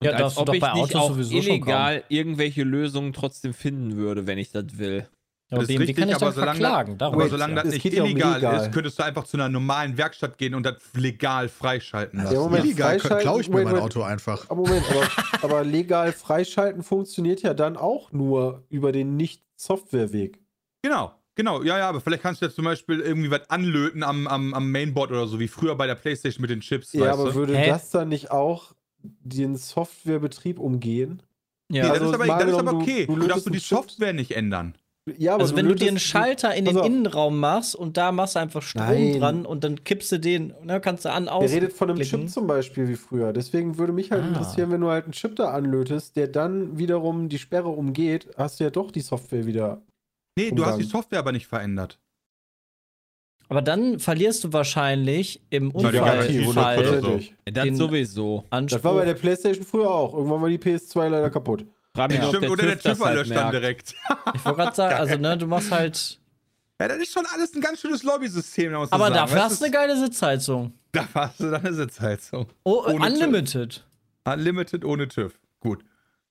[0.03, 2.03] Ja, Und darfst als du ob doch bei ich nicht Autos auch sowieso schon illegal
[2.09, 5.07] irgendwelche Lösungen trotzdem finden würde, wenn ich das will.
[5.51, 6.97] Aber Das ist BMW kann richtig, ich aber solange verklagen.
[6.97, 7.63] Darum Aber solange ja.
[7.63, 8.61] das Es nicht ja um illegal legal.
[8.65, 12.33] ist, könntest du einfach zu einer normalen Werkstatt gehen und das legal freischalten lassen.
[12.33, 13.81] Ja, Moment, Illegal freischalten- klaue ich mir Moment, mein.
[13.83, 14.49] Auto einfach.
[14.49, 15.07] Aber Moment, aber,
[15.43, 20.39] aber legal freischalten funktioniert ja dann auch nur über den Nicht-Software-Weg.
[20.81, 24.27] Genau, genau, ja, ja, aber vielleicht kannst du jetzt zum Beispiel irgendwie was anlöten am,
[24.27, 27.13] am, am Mainboard oder so, wie früher bei der Playstation mit den Chips, Ja, weißt
[27.19, 27.35] aber du?
[27.35, 27.69] würde Hä?
[27.69, 28.73] das dann nicht auch
[29.21, 31.21] den Softwarebetrieb umgehen?
[31.71, 31.83] Nee, Ja.
[31.89, 33.05] das Also ist aber, das ist aber du- okay.
[33.05, 33.59] du Du, darfst nur die.
[33.59, 34.75] Software nicht ändern.
[35.19, 36.77] Ja, aber Also wenn du dir einen Schalter in den.
[36.77, 39.19] Innenraum machst und da machst du einfach Strom Nein.
[39.19, 41.41] dran und dann kippst du den, ne, kannst du an, aus.
[41.51, 42.21] Der redet von einem klicken.
[42.21, 43.31] Chip zum Beispiel wie früher.
[43.31, 44.27] Deswegen würde mich halt Ah.
[44.29, 48.59] interessieren, wenn du halt einen Chip da anlötest, der dann wiederum die Sperre umgeht, hast
[48.59, 49.83] du ja doch die Software wieder.
[50.37, 50.79] Nee, du hast Umgang.
[50.79, 51.99] die Software aber nicht verändert.
[53.47, 57.19] Aber dann verlierst du wahrscheinlich im Unfallfall 100% so.
[57.45, 58.43] Das Den- sowieso.
[58.49, 58.77] Anspruch.
[58.77, 60.13] Das war bei der PlayStation früher auch.
[60.13, 61.65] Irgendwann war die PS2 leider kaputt.
[61.93, 62.27] Frag mich, Ja.
[62.27, 63.95] Stimmt, der oder der TÜV das TÜV halt dann direkt.
[64.33, 66.19] ich wollte gerade sagen, also ne, du machst halt.
[66.81, 68.73] Ja, das ist schon alles ein ganz schönes Lobby-System.
[68.73, 69.13] Aber sagen.
[69.13, 70.73] dafür Weißt hast du eine geile Sitzheizung.
[70.91, 72.47] Dafür hast du dann eine Sitzheizung.
[72.63, 73.85] Oh, Ohne unlimited.
[74.25, 75.39] Unlimited ohne TÜV.
[75.61, 75.85] Gut.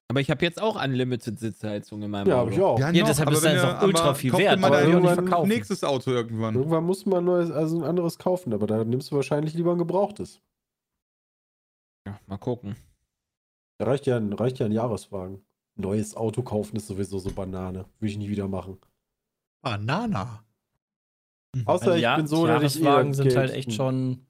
[0.09, 2.43] Aber ich habe jetzt auch Unlimited Sitzheizung in meinem Ja, Auto.
[2.47, 2.79] habe ich auch.
[2.79, 5.49] Ja, noch, deshalb aber ist das auch ultra viel wert, aber irgendwann verkaufen.
[5.49, 6.55] nächstes Auto irgendwann.
[6.55, 9.73] Irgendwann muss man ein neues, also ein anderes kaufen, aber da nimmst du wahrscheinlich lieber
[9.73, 10.41] ein gebrauchtes.
[12.07, 12.77] Ja, mal gucken.
[13.79, 15.43] Da reicht ja, ein, reicht ja ein Jahreswagen.
[15.77, 17.87] Neues Auto kaufen ist sowieso so Banane.
[17.99, 18.79] Würde ich nie wieder machen.
[19.63, 20.45] Banana.
[21.65, 24.27] Außer Also ich ja, bin so, dass ich eh sind Geld- halt echt schon.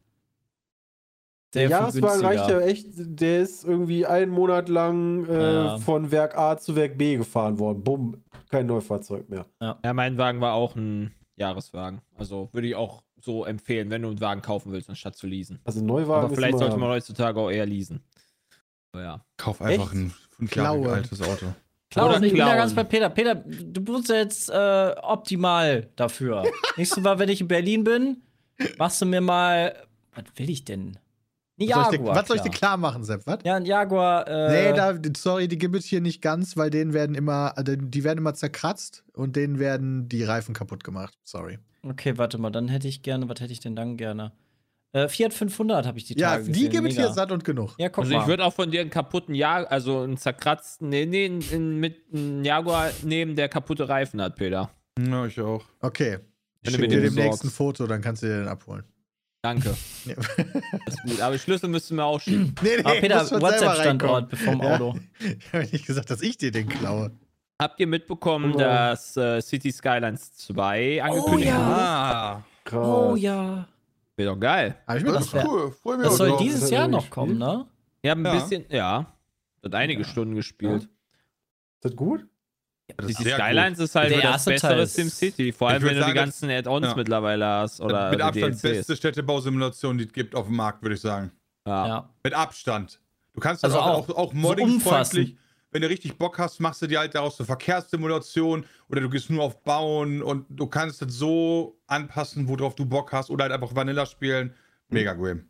[1.55, 5.79] Der Jahreswagen reicht ja echt, der ist irgendwie einen Monat lang äh, Ja.
[5.79, 7.83] von Werk A zu Werk B gefahren worden.
[7.83, 9.47] Bumm, kein Neufahrzeug mehr.
[9.61, 12.01] Ja, mein Wagen war auch ein Jahreswagen.
[12.17, 15.59] Also würde ich auch so empfehlen, wenn du einen Wagen kaufen willst, anstatt zu leasen.
[15.65, 18.03] Also Neuwagen Aber vielleicht ist sollte man heutzutage auch eher leasen.
[18.93, 19.25] So, ja.
[19.37, 19.95] Kauf einfach Echt?
[19.95, 21.47] ein fünf Jahre altes Auto.
[21.91, 22.59] Klaus, Oder ich bin da klauen.
[22.59, 23.09] ganz bei Peter.
[23.11, 26.43] Peter, du bist jetzt äh, optimal dafür.
[26.77, 28.23] Nächstes Mal, wenn ich in Berlin bin,
[28.79, 29.75] machst du mir mal.
[30.15, 30.99] Was will ich denn?
[31.61, 32.17] Ein Was soll, ich dir, Jaguar.
[32.17, 32.77] was soll ich dir klar.
[32.77, 33.27] machen, Sepp?
[33.27, 33.39] Was?
[33.45, 34.27] Ja, ein Jaguar.
[34.27, 37.77] Äh, Nee, da, sorry, die gibt es hier nicht ganz, weil denen werden immer, also
[37.77, 41.15] die werden immer zerkratzt und denen werden die Reifen kaputt gemacht.
[41.23, 41.59] Sorry.
[41.83, 44.33] Okay, warte mal, dann hätte ich gerne, was hätte ich denn dann gerne?
[44.93, 46.71] Äh, Fiat 500 habe ich die Ja, Tage die gesehen.
[46.71, 47.07] gibt es mega.
[47.07, 47.75] hier satt und genug.
[47.79, 48.27] Ja, guck Also ich mal.
[48.29, 51.97] würde auch von dir einen kaputten Jaguar, also einen zerkratzten, nee, nee, einen- einen mit
[52.13, 54.71] einem Jaguar nehmen, der kaputte Reifen hat, Peter.
[54.99, 55.65] Ja, ich auch.
[55.81, 56.19] Okay.
[56.63, 57.45] Ich schicke dir ein besorgst.
[57.53, 58.85] Foto, dann kannst du dir den abholen.
[59.45, 59.77] Danke.
[60.07, 60.15] Ja.
[60.87, 61.21] Das ist gut.
[61.21, 62.55] Aber Schlüssel müsst du mir auch schicken.
[62.63, 64.75] Nee, nee, Ah, Peter, WhatsApp-Standort vom Ja.
[64.75, 64.95] Auto.
[65.21, 67.11] Ich habe nicht gesagt, dass ich dir den klaue.
[67.61, 68.59] Habt ihr mitbekommen, Oh.
[68.59, 71.57] dass äh, City Skylines 2 angekündigt ja.
[71.67, 71.77] wurde?
[71.77, 72.43] Ah.
[72.65, 72.87] krass.
[72.89, 73.69] Oh ja.
[74.17, 74.77] Wäre doch geil.
[74.97, 75.73] Ich Das wär- cool.
[75.73, 76.41] Freu mich Das soll drauf.
[76.41, 77.67] dieses hat Jahr noch kommen, ne?
[78.03, 78.33] Ich habe ein Ja.
[78.35, 79.07] bisschen, ja.
[79.63, 80.09] Hat einige Ja.
[80.09, 80.83] Stunden gespielt.
[80.85, 80.89] Ist
[81.83, 82.27] das gut?
[82.97, 85.53] Das sehr Skylines ist halt Der das erste bessere Teil ist- SimCity.
[85.53, 86.95] Vor allem, wenn du die ganzen Add-ons ja.
[86.95, 87.79] mittlerweile hast.
[87.79, 87.87] gut.
[87.87, 88.63] Oder Mit die Abstand DLCs.
[88.63, 91.33] beste Städtebausimulation, die es gibt auf dem Markt, würde ich sagen.
[91.67, 91.87] Ja.
[91.89, 92.11] Ja.
[92.23, 93.01] Mit Abstand.
[93.33, 94.85] Du kannst das Also auch, auch auch, auch so modding-freundlich.
[95.31, 95.39] umfassend.
[95.71, 99.31] wenn du richtig Bock hast, machst du dir halt daraus eine Verkehrssimulation oder du gehst
[99.31, 103.53] nur auf Bauen und du kannst es so anpassen, worauf du Bock hast oder halt
[103.55, 104.55] einfach Vanilla spielen.
[104.89, 105.49] Mega Game.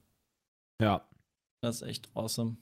[0.80, 1.05] ja.
[1.61, 2.57] Das ist echt awesome.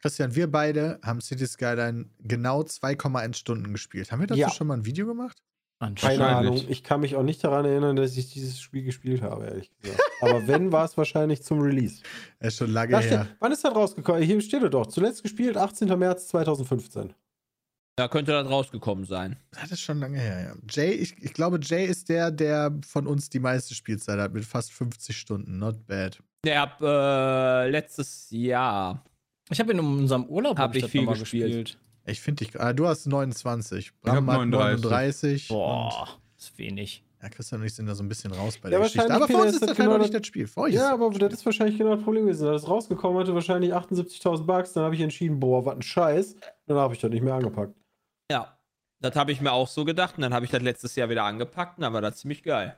[0.00, 4.12] Christian, wir beide haben City Skyline genau 2,1 Stunden gespielt.
[4.12, 4.50] Haben wir dazu Ja.
[4.50, 5.42] schon mal ein Video gemacht?
[5.96, 6.26] Keine.
[6.26, 6.64] Ahnung.
[6.68, 10.00] Ich kann mich auch nicht daran erinnern, dass ich dieses Spiel gespielt habe, ehrlich gesagt.
[10.22, 12.02] Aber wenn, war es wahrscheinlich zum Release.
[12.38, 13.24] Das ist schon lange Da her.
[13.24, 14.22] steht, wann ist das rausgekommen?
[14.22, 14.86] Hier steht es doch.
[14.86, 15.86] Zuletzt gespielt, 18.
[15.98, 17.12] März 2015.
[17.98, 19.36] Da könnte das rausgekommen sein.
[19.52, 20.54] Das ist schon lange her, ja.
[20.70, 24.44] Jay, ich, ich glaube, Jay ist der, der von uns die meiste Spielzeit hat, mit
[24.46, 25.58] fast 50 Stunden.
[25.58, 26.22] Not bad.
[26.44, 29.04] Ich hab äh, letztes Jahr.
[29.50, 31.78] Ich habe in unserem Urlaub Hab ich das viel mal gespielt.
[32.04, 32.58] Ich finde dich.
[32.60, 33.88] Ah, du hast 29.
[33.88, 34.84] hab Bram hat 39.
[34.84, 35.50] 39.
[35.50, 37.04] Und, Boah, ist wenig.
[37.22, 39.12] ja, Christian und ich sind da so ein bisschen raus bei Ja, der Geschichte.
[39.12, 40.46] Aber für uns ist das das halt genau noch nicht das- das Spiel.
[40.46, 42.44] Für euch Ja, aber das das ist wahrscheinlich genau das Problem gewesen.
[42.46, 44.72] Da ist rausgekommen, hatte wahrscheinlich 78.000 Bucks.
[44.72, 46.36] Dann habe ich entschieden, boah, was ein Scheiß.
[46.66, 47.74] Dann habe ich das nicht mehr angepackt.
[48.30, 48.56] Ja.
[49.00, 50.16] Das habe ich mir auch so gedacht.
[50.16, 51.78] Und dann habe ich das letztes Jahr wieder angepackt.
[51.78, 52.76] Und dann war das ziemlich geil.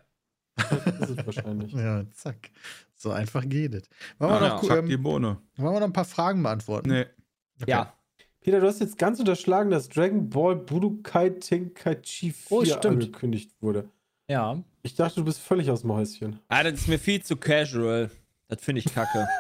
[0.59, 1.73] Das ist es wahrscheinlich.
[1.75, 2.51] Ja, zack.
[2.97, 3.89] So einfach geht es.
[4.19, 4.69] Wollen, wir Ah, noch, ja.
[4.69, 5.39] Zack, die ähm, Bohne.
[5.57, 6.91] wollen wir noch ein paar Fragen beantworten?
[6.91, 7.07] Nee.
[7.61, 7.71] Okay.
[7.71, 7.93] Ja.
[8.41, 13.89] Peter, du hast jetzt ganz unterschlagen, dass Dragon Ball Budokai Tenkaichi 4 Oh, angekündigt wurde.
[14.29, 14.63] Ja.
[14.83, 16.39] Ich dachte, du bist völlig aus dem Häuschen.
[16.49, 18.11] Ah, das ist mir viel zu casual.
[18.49, 19.27] Das finde ich kacke.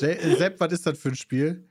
[0.00, 1.66] Äh, Sepp, was ist das für ein Spiel?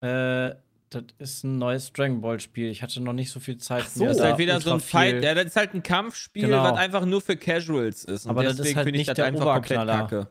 [0.00, 0.54] Äh,
[0.90, 2.68] das ist ein neues Dragon Ball Spiel.
[2.70, 3.88] Ich hatte noch nicht so viel Zeit.
[3.88, 4.04] so.
[4.04, 5.22] Das ist halt wieder so ein Fight.
[5.22, 6.62] Ja, das ist halt ein Kampfspiel, Genau.
[6.64, 8.24] was einfach nur für Casuals ist.
[8.24, 10.30] Und Aber das ist deswegen halt finde ich das der einfach komplett kacke.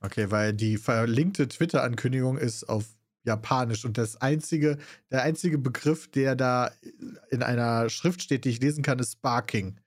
[0.00, 2.84] Okay, weil die verlinkte Twitter-Ankündigung ist auf
[3.24, 4.78] Japanisch und das einzige,
[5.10, 6.70] der einzige Begriff, der da
[7.30, 9.80] in einer Schrift steht, die ich lesen kann, ist Sparking.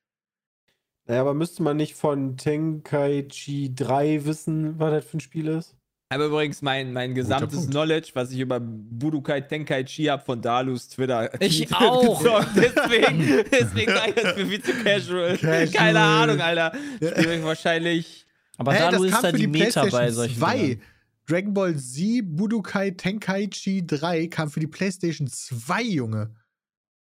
[1.05, 5.75] Naja, aber müsste man nicht von Tenkaichi 3 wissen, was das für ein Spiel ist?
[6.11, 7.67] Aber übrigens, mein, mein gesamtes.
[7.67, 11.29] Knowledge, was ich über Budokai Tenkaichi habe von Dalus Twitter.
[11.39, 12.23] Ich auch.
[12.55, 15.37] Deswegen, deswegen sage ich das für viel zu casual.
[15.37, 15.67] Casual.
[15.67, 16.71] Keine Ahnung, Alter.
[16.95, 18.25] Spiel ich wahrscheinlich.
[18.57, 20.57] Aber Hä, da das ist da für die die Meta bei PlayStation solchen 2.
[20.57, 20.81] Dingern.
[21.27, 26.35] Dragon Ball Z Budokai Tenkaichi 3 kam für die PlayStation 2, Junge.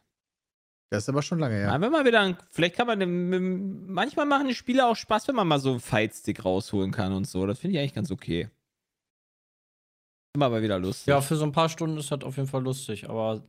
[0.92, 1.68] Das ist aber schon lange her.
[1.68, 1.82] Ja.
[1.82, 5.48] wenn man wieder, vielleicht kann man, dem- manchmal machen die Spiele auch Spaß, wenn man
[5.48, 7.48] mal so einen Fightstick rausholen kann und so.
[7.48, 8.50] Das finde ich eigentlich ganz okay.
[10.36, 11.08] Immer aber wieder lustig.
[11.08, 13.42] Ja, für so ein paar Stunden ist das auf jeden Fall lustig, aber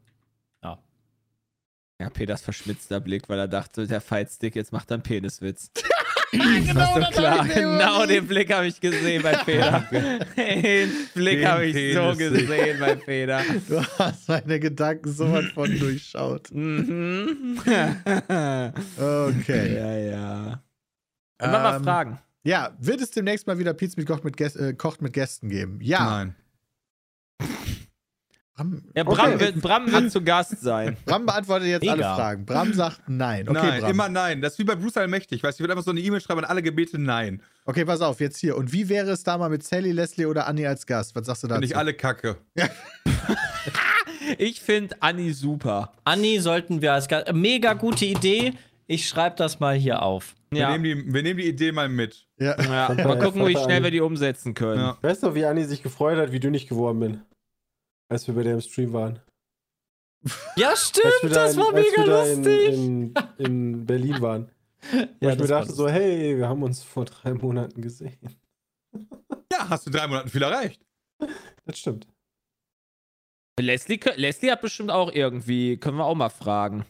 [2.01, 5.71] Ja, Peters verschmitzter Blick, weil er dachte, der Fightstick, jetzt macht er einen Peniswitz.
[6.33, 7.47] genau, das klar.
[7.47, 9.87] Genau den Blick habe ich gesehen bei Peter.
[10.37, 12.19] den Blick habe ich so Peniswitz.
[12.49, 13.43] gesehen bei Peter.
[13.69, 16.51] Du hast meine Gedanken sowas von durchschaut.
[16.53, 17.59] Mhm.
[18.99, 19.77] Okay.
[19.77, 20.63] ja, ja.
[21.43, 22.19] Und mal Ähm, fragen.
[22.45, 25.79] Ja, wird es demnächst mal wieder Pizza mit Gäst, äh, Kocht mit Gästen geben?
[25.81, 26.05] Ja.
[26.05, 26.35] Nein.
[28.71, 29.41] Bram, Ja, Bram, okay.
[29.41, 30.97] wird, Bram wird zu Gast sein.
[31.05, 32.15] Bram beantwortet jetzt alle Mega.
[32.15, 32.45] Fragen.
[32.47, 33.49] Bram sagt nein.
[33.49, 33.91] Okay, nein, Bram.
[33.91, 34.41] immer nein.
[34.43, 35.43] Das ist wie bei Bruce Allmächtig.
[35.43, 37.43] Weißt du, ich würde einfach so eine E-Mail schreiben an alle Gebete nein.
[37.65, 38.57] Okay, pass auf, jetzt hier.
[38.57, 41.15] Und wie wäre es da mal mit Sally, Leslie oder Annie als Gast?
[41.15, 41.61] Was sagst du dazu?
[41.61, 42.37] Finde ich alle kacke.
[44.39, 45.93] Ich finde Anni super.
[46.05, 47.33] Anni sollten wir als Gast.
[47.33, 48.53] Mega gute Idee.
[48.87, 50.35] Ich schreibe das mal hier auf.
[50.51, 50.71] Wir, Ja.
[50.77, 52.27] nehmen die, wir nehmen die Idee mal mit.
[52.39, 52.57] Ja.
[52.61, 52.95] ja.
[52.95, 54.81] Mal gucken, wie schnell wir die umsetzen können.
[54.81, 54.97] Ja.
[54.99, 57.21] Ich weiß noch, wie Anni sich gefreut hat, wie dünnig geworden bin.
[58.13, 59.21] Als wir bei der im Stream waren.
[60.57, 62.75] Ja, stimmt, das in, war als mega wir da lustig.
[62.75, 64.51] In, in, in Berlin waren.
[65.21, 68.19] Ja, ich mir dachte so, hey, wir haben uns vor drei Monaten gesehen.
[69.53, 70.85] Ja, hast du drei Monaten viel erreicht.
[71.65, 72.09] Das stimmt.
[73.61, 76.85] Leslie, Leslie hat bestimmt auch irgendwie, können wir auch mal fragen.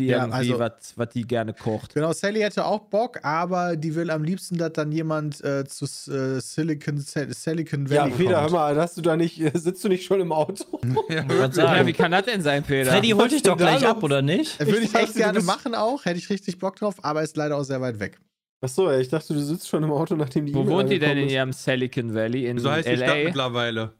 [0.00, 0.58] Die Ja, irgendwie, also-
[0.96, 1.92] was die gerne kocht.
[1.94, 5.84] Genau, Sally hätte auch Bock, aber die will am liebsten, dass dann jemand äh, zu
[6.10, 8.52] äh, Silicon, Silicon Ja, Valley Peter, hör kommt.
[8.52, 10.64] mal, hast du da nicht, sitzt du nicht schon im Auto?
[11.10, 11.86] Ja, Ja, sagen.
[11.86, 12.90] wie kann das denn sein, Peter?
[12.90, 14.58] Freddy holt dich doch gleich ab, oder nicht?
[14.60, 17.22] Äh, Würde Ich ich dachte, echt gerne machen auch, hätte ich richtig Bock drauf, aber
[17.22, 18.18] ist leider auch sehr weit weg.
[18.62, 21.18] Achso, ich dachte, du sitzt schon im Auto, nachdem die Wo E-Mail wohnt die denn
[21.18, 21.32] in ist.
[21.32, 22.46] ihrem Silicon Valley?
[22.46, 23.24] In So heißt die Stadt LA?
[23.24, 23.92] mittlerweile.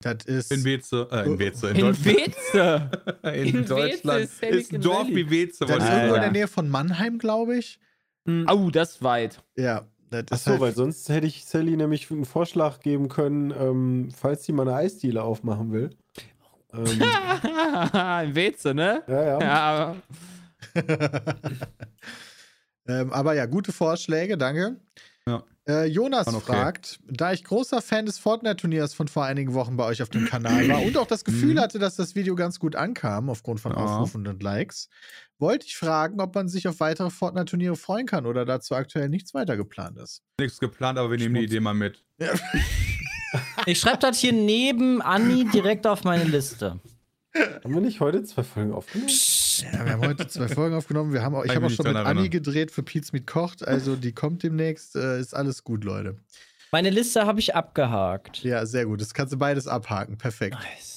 [0.00, 0.52] Das ist.
[0.52, 1.08] In Weze.
[1.10, 1.70] Äh, in Weze.
[1.70, 2.04] In, In Deutschland.
[2.04, 2.90] Weze.
[3.22, 4.20] In, in Weze Deutschland.
[4.24, 5.64] ist Ist, Silicon ein Dorf wie Weze.
[5.66, 7.78] das ist ich irgendwo in der Nähe von Mannheim, glaube ich.
[8.46, 9.42] Au, das ist weit.
[9.56, 13.52] Ja, das ist Achso, halt, weil sonst hätte ich Sally nämlich einen Vorschlag geben können,
[13.52, 15.90] ähm, falls sie mal eine Eisdiele aufmachen will.
[16.72, 16.84] Ähm,
[18.28, 19.02] in Weze, ne?
[19.06, 19.40] ja, ja.
[19.40, 19.96] Ja, aber
[22.88, 24.76] ähm, aber ja, gute Vorschläge, danke.
[25.28, 25.44] Ja.
[25.68, 26.46] Äh, Jonas Waren okay.
[26.52, 30.24] fragt, da ich großer Fan des Fortnite-Turniers von vor einigen Wochen bei euch auf dem
[30.26, 31.60] Kanal war und auch das Gefühl Mhm.
[31.60, 33.78] hatte, dass das Video ganz gut ankam aufgrund von Ja.
[33.78, 34.88] Aufrufen und Likes,
[35.38, 39.34] wollte ich fragen, ob man sich auf weitere Fortnite-Turniere freuen kann oder dazu aktuell nichts
[39.34, 40.22] weiter geplant ist.
[40.40, 42.04] Nichts geplant, aber wir nehmen die Idee mal mit.
[43.66, 46.78] Ich schreibe das hier neben Anni direkt auf meine Liste.
[47.34, 49.10] Haben wir nicht heute zwei Folgen aufgenommen?
[49.62, 51.12] Ja, wir haben heute zwei Folgen aufgenommen.
[51.12, 53.66] Wir haben auch, ich habe auch schon mit Anni gedreht für Pete's Meat Kocht.
[53.66, 54.96] Also die kommt demnächst.
[54.96, 56.16] Äh, ist alles gut, Leute.
[56.72, 58.42] Meine Liste habe ich abgehakt.
[58.42, 59.00] Ja, sehr gut.
[59.00, 60.18] Das kannst du beides abhaken.
[60.18, 60.56] Perfekt.
[60.56, 60.95] Nice.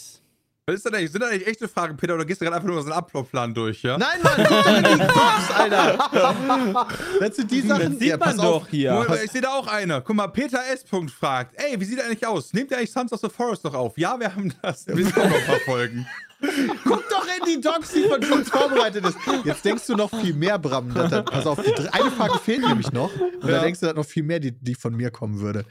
[0.69, 1.11] Was ist denn eigentlich?
[1.11, 3.53] Sind das eigentlich echte Fragen, Peter, oder gehst du gerade einfach nur so einen Ablaufplan
[3.55, 3.97] durch, ja?
[3.97, 6.87] Nein, Mann, guck doch in die Box, Alter.
[7.19, 7.89] Das sind die Sachen.
[7.91, 8.67] das sieht ja, man doch auf.
[8.69, 8.93] hier.
[8.93, 10.01] Moment, Ich sehe da auch eine.
[10.05, 10.83] Guck mal, Peter S.
[10.83, 12.53] Punkt fragt, ey, wie sieht er eigentlich aus?
[12.53, 13.97] Nehmt ihr eigentlich Sons of the Forest noch auf?
[13.97, 14.85] Ja, wir haben das.
[14.87, 16.07] Wir sind auch noch ein paar Folgen.
[16.85, 19.17] Guck doch in die Docs, die von uns vorbereitet ist.
[19.43, 20.93] Jetzt denkst du noch viel mehr, Bram.
[20.93, 23.11] das- pass auf, die eine Frage fehlt nämlich noch.
[23.19, 23.61] Und da Ja.
[23.61, 25.65] denkst du, dass noch viel mehr, die, die von mir kommen würde.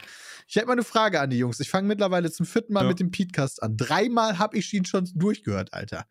[0.49, 1.59] Ich hätte mal eine Frage an die Jungs.
[1.59, 2.89] Ich fange mittlerweile zum vierten Mal Ja.
[2.89, 3.77] mit dem Podcast an.
[3.77, 6.05] Dreimal habe ich ihn schon durchgehört, Alter.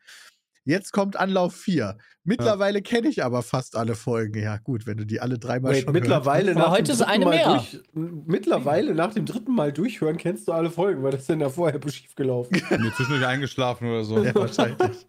[0.65, 1.97] Jetzt kommt Anlauf 4.
[2.23, 4.41] Mittlerweile kenne ich aber fast alle Folgen.
[4.41, 7.25] Ja, gut, wenn du die alle dreimal Wait, schon mittlerweile Aber nach heute ist eine
[7.25, 7.47] Mal mehr.
[7.55, 11.41] Durch, mittlerweile nach dem dritten Mal durchhören kennst du alle Folgen, weil das ist denn
[11.41, 12.53] da vorher schief gelaufen.
[12.71, 14.23] Mir zwischendurch eingeschlafen oder so.
[14.23, 15.07] Ja, wahrscheinlich.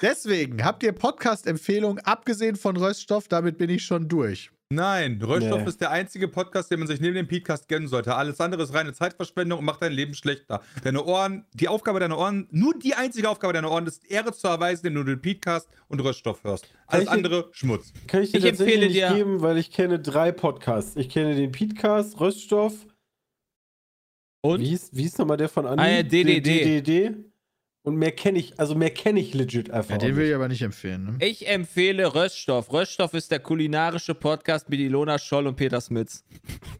[0.00, 4.50] Deswegen habt ihr Podcast-Empfehlungen, abgesehen von Röststoff, damit bin ich schon durch.
[4.70, 5.68] Nein, Röststoff Nee.
[5.68, 8.14] ist der einzige Podcast, den man sich neben dem Podcast gönnen sollte.
[8.16, 10.62] Alles andere ist reine Zeitverschwendung und macht dein Leben schlechter.
[10.82, 14.48] Deine Ohren, die Aufgabe deiner Ohren, nur die einzige Aufgabe deiner Ohren ist, Ehre zu
[14.48, 16.66] erweisen, indem du den Podcast und Röststoff hörst.
[16.86, 17.92] Alles ich- andere Schmutz.
[18.06, 20.96] Kann ich dir Ich empfehle nicht dir- geben, weil ich kenne drei Podcasts.
[20.96, 22.86] Ich kenne den Petecast, Röststoff.
[24.40, 24.60] Und?
[24.60, 25.82] Wie hieß, wie hieß nochmal der von Andi?
[25.84, 26.80] Ah ja, DDD.
[26.80, 27.14] DDD.
[27.84, 29.90] Und mehr kenne ich, also mehr kenne ich legit einfach.
[29.90, 31.04] Ja, den will ich aber nicht empfehlen.
[31.04, 31.26] Ne?
[31.26, 32.72] Ich empfehle Röststoff.
[32.72, 36.24] Röststoff ist der kulinarische Podcast mit Ilona Scholl und Peter Smits.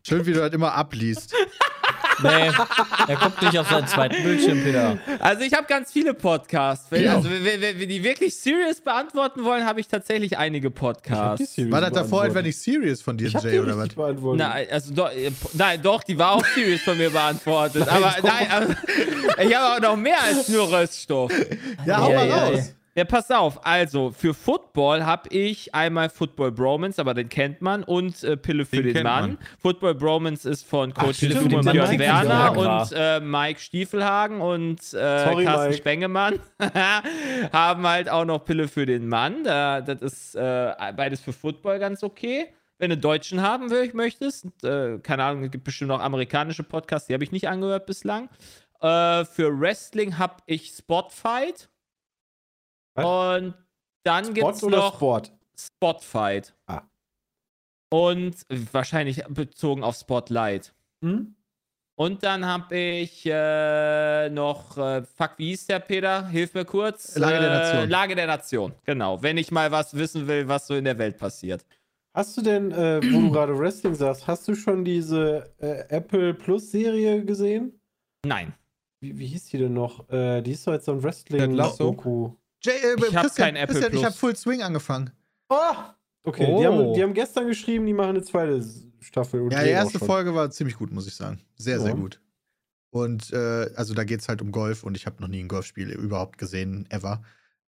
[0.02, 1.34] Schön, wie du das immer abliest.
[2.22, 2.50] Nee,
[3.08, 4.98] er guckt nicht auf seinen zweiten Bildschirm, Peter.
[5.18, 6.86] Also ich habe ganz viele Podcasts.
[6.90, 7.16] Wenn, Ja.
[7.16, 11.56] also wenn, wenn, wenn die wirklich serious beantworten wollen, habe ich tatsächlich einige Podcasts.
[11.70, 13.88] War das davor etwa nicht serious von dir, Jay, oder was?
[14.36, 17.88] Nein, also doch, äh, nein, doch, die war auch serious von mir beantwortet.
[17.88, 18.74] aber nein, also,
[19.42, 21.32] ich habe auch noch mehr als nur Röststoff.
[21.86, 22.74] Ja, hau Ja, mal ja, raus.
[22.94, 23.04] Ja.
[23.04, 23.64] Pass auf.
[23.66, 28.66] Also, für Football habe ich einmal Football Bromance, aber den kennt man, und äh, Pille
[28.66, 29.30] für Den den, Mann.
[29.30, 29.38] man.
[29.60, 35.44] Football Bromance ist von Coach stimmt, Björn Werner und äh, Mike Stiefelhagen und äh, Sorry,
[35.44, 35.76] Carsten Mike.
[35.78, 36.38] Spengemann
[37.52, 39.44] haben halt auch noch Pille für den Mann.
[39.44, 42.48] Da, das ist äh, beides für Football ganz okay.
[42.78, 47.14] Wenn du Deutschen haben möchtest, äh, keine Ahnung, es gibt bestimmt noch amerikanische Podcasts, die
[47.14, 48.28] habe ich nicht angehört bislang.
[48.80, 51.68] Äh, für Wrestling habe ich Spotfight.
[52.94, 53.04] Was?
[53.40, 53.54] Und
[54.02, 55.32] dann Sport gibt's oder noch Sport?
[55.56, 56.54] Spotfight.
[56.66, 56.82] Ah.
[57.90, 58.34] Und
[58.72, 60.74] wahrscheinlich bezogen auf Spotlight.
[61.02, 61.34] Hm?
[61.96, 66.26] Und dann habe ich äh, noch, äh, fuck, wie hieß der, Peter?
[66.26, 67.16] Hilf mir kurz.
[67.16, 67.88] Lage der Äh, Nation.
[67.90, 69.22] Lage der Nation, genau.
[69.22, 71.64] Wenn ich mal was wissen will, was so in der Welt passiert.
[72.12, 76.34] Hast du denn, äh, wo du gerade Wrestling sagst, hast du schon diese äh, Apple
[76.34, 77.80] Plus Serie gesehen?
[78.24, 78.54] Nein.
[79.00, 80.08] Wie, wie hieß die denn noch?
[80.10, 81.02] Äh, die ist doch jetzt so ein?
[81.02, 82.30] Wrestling-Doku.
[82.64, 84.04] Jay, äh, Ich hab Christian, kein Apple Christian, ich Plus.
[84.04, 85.10] habe Full Swing angefangen.
[85.48, 85.74] Oh!
[86.26, 86.58] Okay, Oh.
[86.60, 88.64] Die, haben, die haben gestern geschrieben, die machen eine zweite
[89.00, 89.42] Staffel.
[89.42, 89.98] Und Ja, die erste.
[89.98, 91.40] Folge war ziemlich gut, muss ich sagen.
[91.56, 91.94] Sehr, sehr Ja.
[91.96, 92.20] gut.
[92.90, 95.48] Und äh, also da geht es halt um Golf und ich habe noch nie ein
[95.48, 97.22] Golfspiel überhaupt gesehen, ever.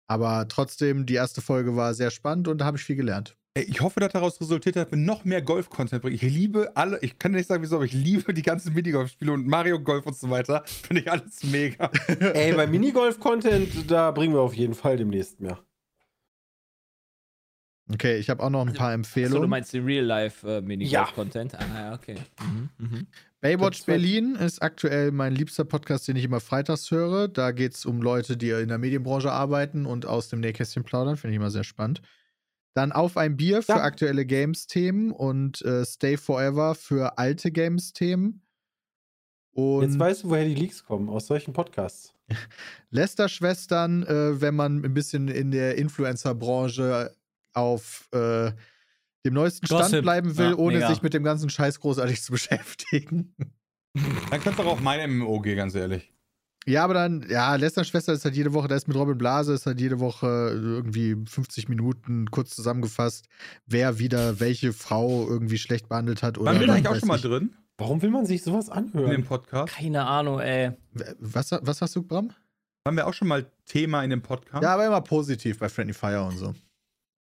[0.07, 3.35] Aber trotzdem, die erste Folge war sehr spannend und da habe ich viel gelernt.
[3.57, 6.15] Ich hoffe, dass daraus resultiert, dass wir noch mehr Golf-Content bringen.
[6.15, 9.47] Ich liebe alle, ich kann nicht sagen, wieso, aber ich liebe die ganzen Minigolf-Spiele und
[9.47, 10.63] Mario Golf und so weiter.
[10.65, 11.89] Finde ich alles mega.
[12.19, 15.57] Ey, bei Minigolf-Content, da bringen wir auf jeden Fall demnächst mehr.
[17.93, 19.49] Okay, ich habe auch noch ein paar So, du Empfehlungen.
[19.49, 21.55] meinst den Real-Life-Minigolf-Content?
[21.55, 22.15] Ah, ja, okay.
[22.41, 23.07] Mhm, mhm.
[23.39, 27.29] Baywatch Berlin ist aktuell mein liebster Podcast, den ich immer freitags höre.
[27.29, 31.15] Da geht es um Leute, die in der Medienbranche arbeiten und aus dem Nähkästchen plaudern.
[31.15, 32.01] Finde ich immer sehr spannend.
[32.75, 33.81] Dann Auf ein Bier für Ja.
[33.83, 38.41] aktuelle Games-Themen und äh, Stay Forever für alte Games-Themen.
[39.53, 42.13] Und Jetzt weißt du, woher die Leaks kommen, aus solchen Podcasts.
[42.91, 47.15] Lester-Schwestern, äh, wenn man ein bisschen in der Influencer-Branche
[47.53, 48.51] auf äh,
[49.25, 50.01] dem neuesten Stand Gossip.
[50.01, 50.89] bleiben will, Ja, ohne mega.
[50.89, 53.33] sich mit dem ganzen Scheiß großartig zu beschäftigen.
[53.93, 56.11] Dann kannst du doch auch mein MMO gehen, ganz ehrlich.
[56.67, 59.53] Ja, aber dann, ja, Lester Schwester ist halt jede Woche, da ist mit Robin Blase,
[59.53, 63.27] ist halt jede Woche irgendwie 50 Minuten kurz zusammengefasst,
[63.67, 66.37] wer wieder welche Frau irgendwie schlecht behandelt hat.
[66.39, 67.53] Oder Waren wir da eigentlich auch schon mal ich- drin?
[67.77, 69.11] Warum will man sich sowas In anhören?
[69.11, 69.73] dem Podcast?
[69.75, 70.71] Keine Ahnung, ey.
[71.19, 72.31] Was, was hast du, Bram?
[72.85, 74.63] Waren wir auch schon mal Thema in dem Podcast?
[74.63, 76.53] Ja, aber immer positiv bei Friendly Fire und so.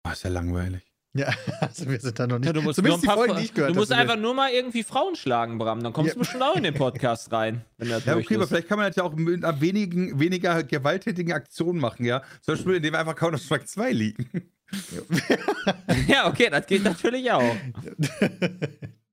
[0.07, 0.83] Oh, ist ja langweilig.
[1.17, 2.47] Ja, also wir sind da noch nicht.
[2.47, 4.83] Ja, du musst, Zumindest die Folgen, die ich gehört du musst einfach nur mal irgendwie
[4.83, 5.83] Frauen schlagen, Bram.
[5.83, 6.15] Dann kommst Ja.
[6.15, 7.65] du bestimmt auch in den Podcast rein.
[7.81, 8.49] Ja, okay, aber möchtest.
[8.49, 12.23] vielleicht kann man das ja auch mit wenigen, weniger gewalttätigen Aktion machen, ja.
[12.43, 14.29] Zum Beispiel, indem wir einfach Counter-Strike 2 liegen.
[16.09, 17.43] ja, okay, das geht natürlich auch.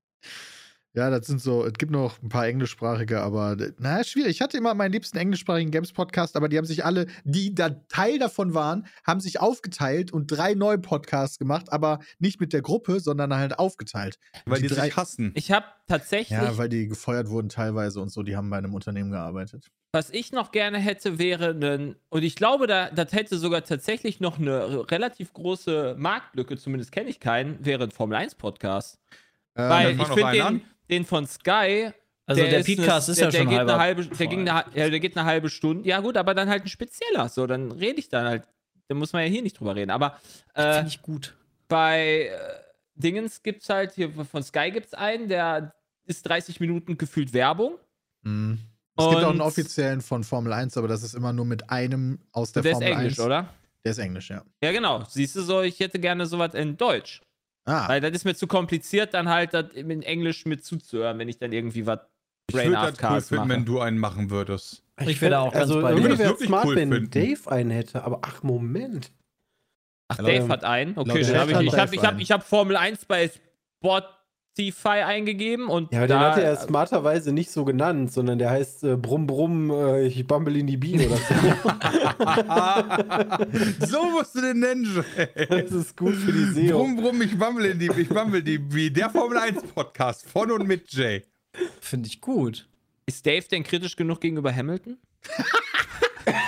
[0.94, 4.32] Ja, das sind so, es gibt noch ein paar englischsprachige, aber na, schwierig.
[4.32, 8.18] Ich hatte immer meinen liebsten englischsprachigen Games-Podcast, aber die haben sich alle, die da Teil
[8.18, 13.00] davon waren, haben sich aufgeteilt und drei neue Podcasts gemacht, aber nicht mit der Gruppe,
[13.00, 14.18] sondern halt aufgeteilt.
[14.44, 15.32] Weil die, drei, sich hassen.
[15.34, 18.74] Ich habe tatsächlich, Ja, weil die gefeuert wurden teilweise und so, die haben bei einem
[18.74, 19.70] Unternehmen gearbeitet.
[19.92, 24.20] was ich noch gerne hätte, wäre ein, und ich glaube, da, das hätte sogar tatsächlich
[24.20, 28.98] noch eine relativ große Marktlücke, zumindest kenne ich keinen, wäre ein Formel 1 Podcast.
[29.56, 30.62] Ähm, Weil ich finde den, an.
[30.92, 31.90] Den von Sky,
[32.26, 33.72] Also der, ist Podcast ist der, ja der schon geht halber.
[33.74, 34.54] eine halbe, der, ging voll.
[34.56, 35.88] eine, ja, der geht eine halbe Stunde.
[35.88, 37.28] Ja gut, aber dann halt ein spezieller.
[37.28, 38.42] So, dann rede ich dann halt.
[38.88, 39.90] Da muss man ja hier nicht drüber reden.
[39.90, 40.18] Aber
[40.54, 41.34] äh, Finde ich gut.
[41.68, 42.38] bei äh,
[42.94, 45.74] Dingens gibt es halt, hier von Sky gibt es einen, der
[46.04, 47.78] ist 30 Minuten gefühlt Werbung.
[48.22, 48.58] mh.
[48.94, 52.18] Es gibt auch einen offiziellen von Formel 1, aber das ist immer nur mit einem
[52.32, 53.20] aus der, Der ist Formel Englisch, 1.
[53.20, 53.48] oder?
[53.84, 54.44] Der ist Englisch, ja.
[54.62, 55.02] Ja, genau.
[55.08, 57.22] Siehst du so, ich hätte gerne sowas in Deutsch.
[57.64, 61.28] Ah, Weil das ist mir zu kompliziert, dann halt das in Englisch mit zuzuhören, wenn
[61.28, 62.00] ich dann irgendwie was
[62.48, 64.82] Ich würde das cool finden, wenn du einen machen würdest.
[65.00, 65.98] Ich wäre da auch ganz also, bei dir.
[65.98, 67.10] irgendwie Ich wäre smart, cool wenn finden.
[67.10, 68.04] Dave einen hätte.
[68.04, 69.12] Aber ach, Moment.
[70.08, 70.98] Ach, Dave hat einen.
[70.98, 73.30] Okay, dann hab ich, ich habe ich hab, ich hab Formel 1 bei
[74.52, 78.50] Spotify eingegeben und Ja, aber den da, hat er smarterweise nicht so genannt, sondern der
[78.50, 81.34] heißt äh, Brumm Brumm, äh, ich bumble in die Biene oder so.
[83.86, 85.46] so musst du den nennen, Jay.
[85.48, 86.78] das ist gut für die SEO.
[86.78, 90.50] Brumm, brumm, ich wammel in die, ich wammel die, wie der Formel 1 Podcast von
[90.50, 91.22] und mit Jay.
[91.80, 92.68] Finde ich gut.
[93.06, 94.98] ist Dave denn kritisch genug gegenüber Hamilton?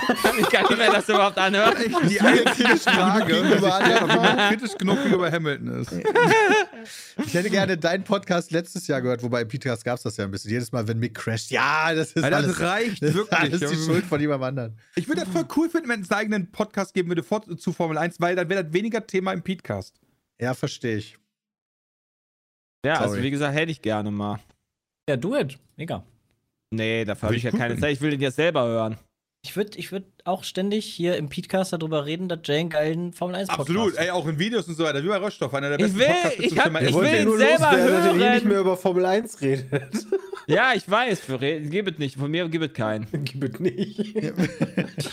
[0.07, 1.75] kann ich gar nicht mehr das überhaupt anhören.
[2.09, 5.93] Die einzige Frage, ob jemand kritisch genug gegenüber Hamilton ist.
[7.27, 10.25] ich hätte gerne deinen Podcast letztes Jahr gehört, wobei im Podcast gab es das ja
[10.25, 10.51] ein bisschen.
[10.51, 13.41] Jedes Mal, wenn Mick crasht, ja, das ist Alter, alles, das reicht das ist wirklich.
[13.41, 14.79] alles die Schuld von jemandem anderen.
[14.97, 17.73] Ich würde das voll cool finden, wenn es einen eigenen Podcast geben würde vor, zu
[17.73, 20.01] Formel 1, weil dann wäre das weniger Thema im Podcast.
[20.41, 21.19] Ja, verstehe ich.
[22.85, 23.23] Ja, also Sorry.
[23.23, 24.41] wie gesagt, hätte ich gerne mal.
[25.09, 25.59] Ja, do it.
[25.77, 26.05] Mega.
[26.71, 27.79] Nee, dafür habe Würde ich ja keine.
[27.79, 27.93] Zeit.
[27.93, 28.99] Ich will den jetzt selber hören.
[29.47, 33.13] Ich würde ich würd auch ständig hier im Podcast darüber reden, dass Jay einen geilen
[33.13, 34.05] Formel 1 Podcast Absolut, hat.
[34.07, 35.05] ey, auch in Videos und so weiter.
[35.05, 37.37] Wie bei Röststoff, einer der Ich besten will- Podcasts ich hab- ich will ihn nur
[37.37, 38.35] selber loswerden, dass hören.
[38.35, 39.67] nicht mehr über Formel 1 redet.
[40.47, 41.21] Ja, ich weiß.
[41.21, 42.17] Für gib es nicht.
[42.19, 43.07] Von mir gibt es keinen.
[43.25, 44.15] Gib es nicht.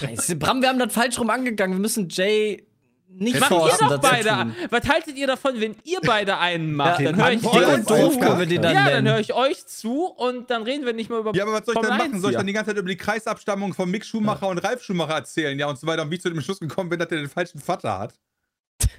[0.02, 1.76] Scheiße, Bram, wir haben das falsch rum angegangen.
[1.78, 2.66] Wir müssen Jay
[3.14, 4.54] nicht Macht ihr doch beide.
[4.70, 7.00] Was haltet ihr davon, wenn ihr beide einen macht?
[7.00, 7.94] Ja, dann höre ich euch und zu.
[7.96, 10.94] doof können wir den dann Ja, dann höre ich euch zu und dann reden wir
[10.94, 12.14] nicht mehr über Ja, aber was soll ich denn machen?
[12.14, 14.84] 1 Soll ich dann die ganze Zeit über die Kreisabstammung von Mick Schumacher und Ralf
[14.84, 15.58] Schumacher erzählen?
[15.60, 16.04] Ja, und so weiter.
[16.04, 18.14] Und wie ich zu dem Schluss gekommen bin, dass er den falschen Vater hat.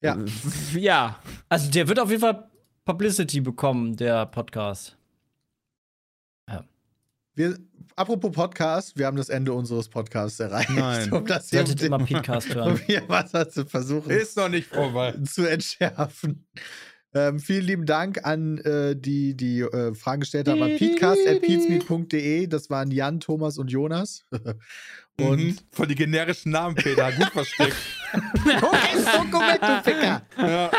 [0.00, 0.16] Ja.
[0.76, 1.18] Ja.
[1.48, 2.48] Also, der wird auf jeden Fall
[2.84, 4.96] Publicity bekommen, der Podcast.
[7.38, 7.56] Wir,
[7.98, 10.70] apropos Podcast, wir haben das Ende unseres Podcasts erreicht.
[10.70, 11.12] Nein.
[11.12, 12.72] Um das hier, Solltet immer Podcast hören.
[12.72, 15.14] um hier was zu versuchen Ist noch nicht vorbei.
[15.24, 16.46] zu entschärfen.
[17.14, 22.46] Ähm, vielen lieben Dank an äh, die, die äh, Fragen gestellt haben peatcast.peatsmeet.de.
[22.48, 24.24] Das waren Jan, Thomas und Jonas.
[25.20, 25.56] und Mhm.
[25.72, 27.10] Voll die generischen Namen, Peter.
[27.10, 27.74] Gut versteckt.
[28.12, 30.22] Dokument, du Ficker.
[30.38, 30.70] ja.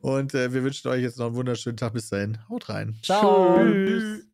[0.00, 1.92] Und äh, wir wünschen euch jetzt noch einen wunderschönen Tag.
[1.94, 2.38] Bis dahin.
[2.48, 2.94] Haut rein.
[3.02, 3.56] Ciao.
[3.58, 4.26] Tschüss.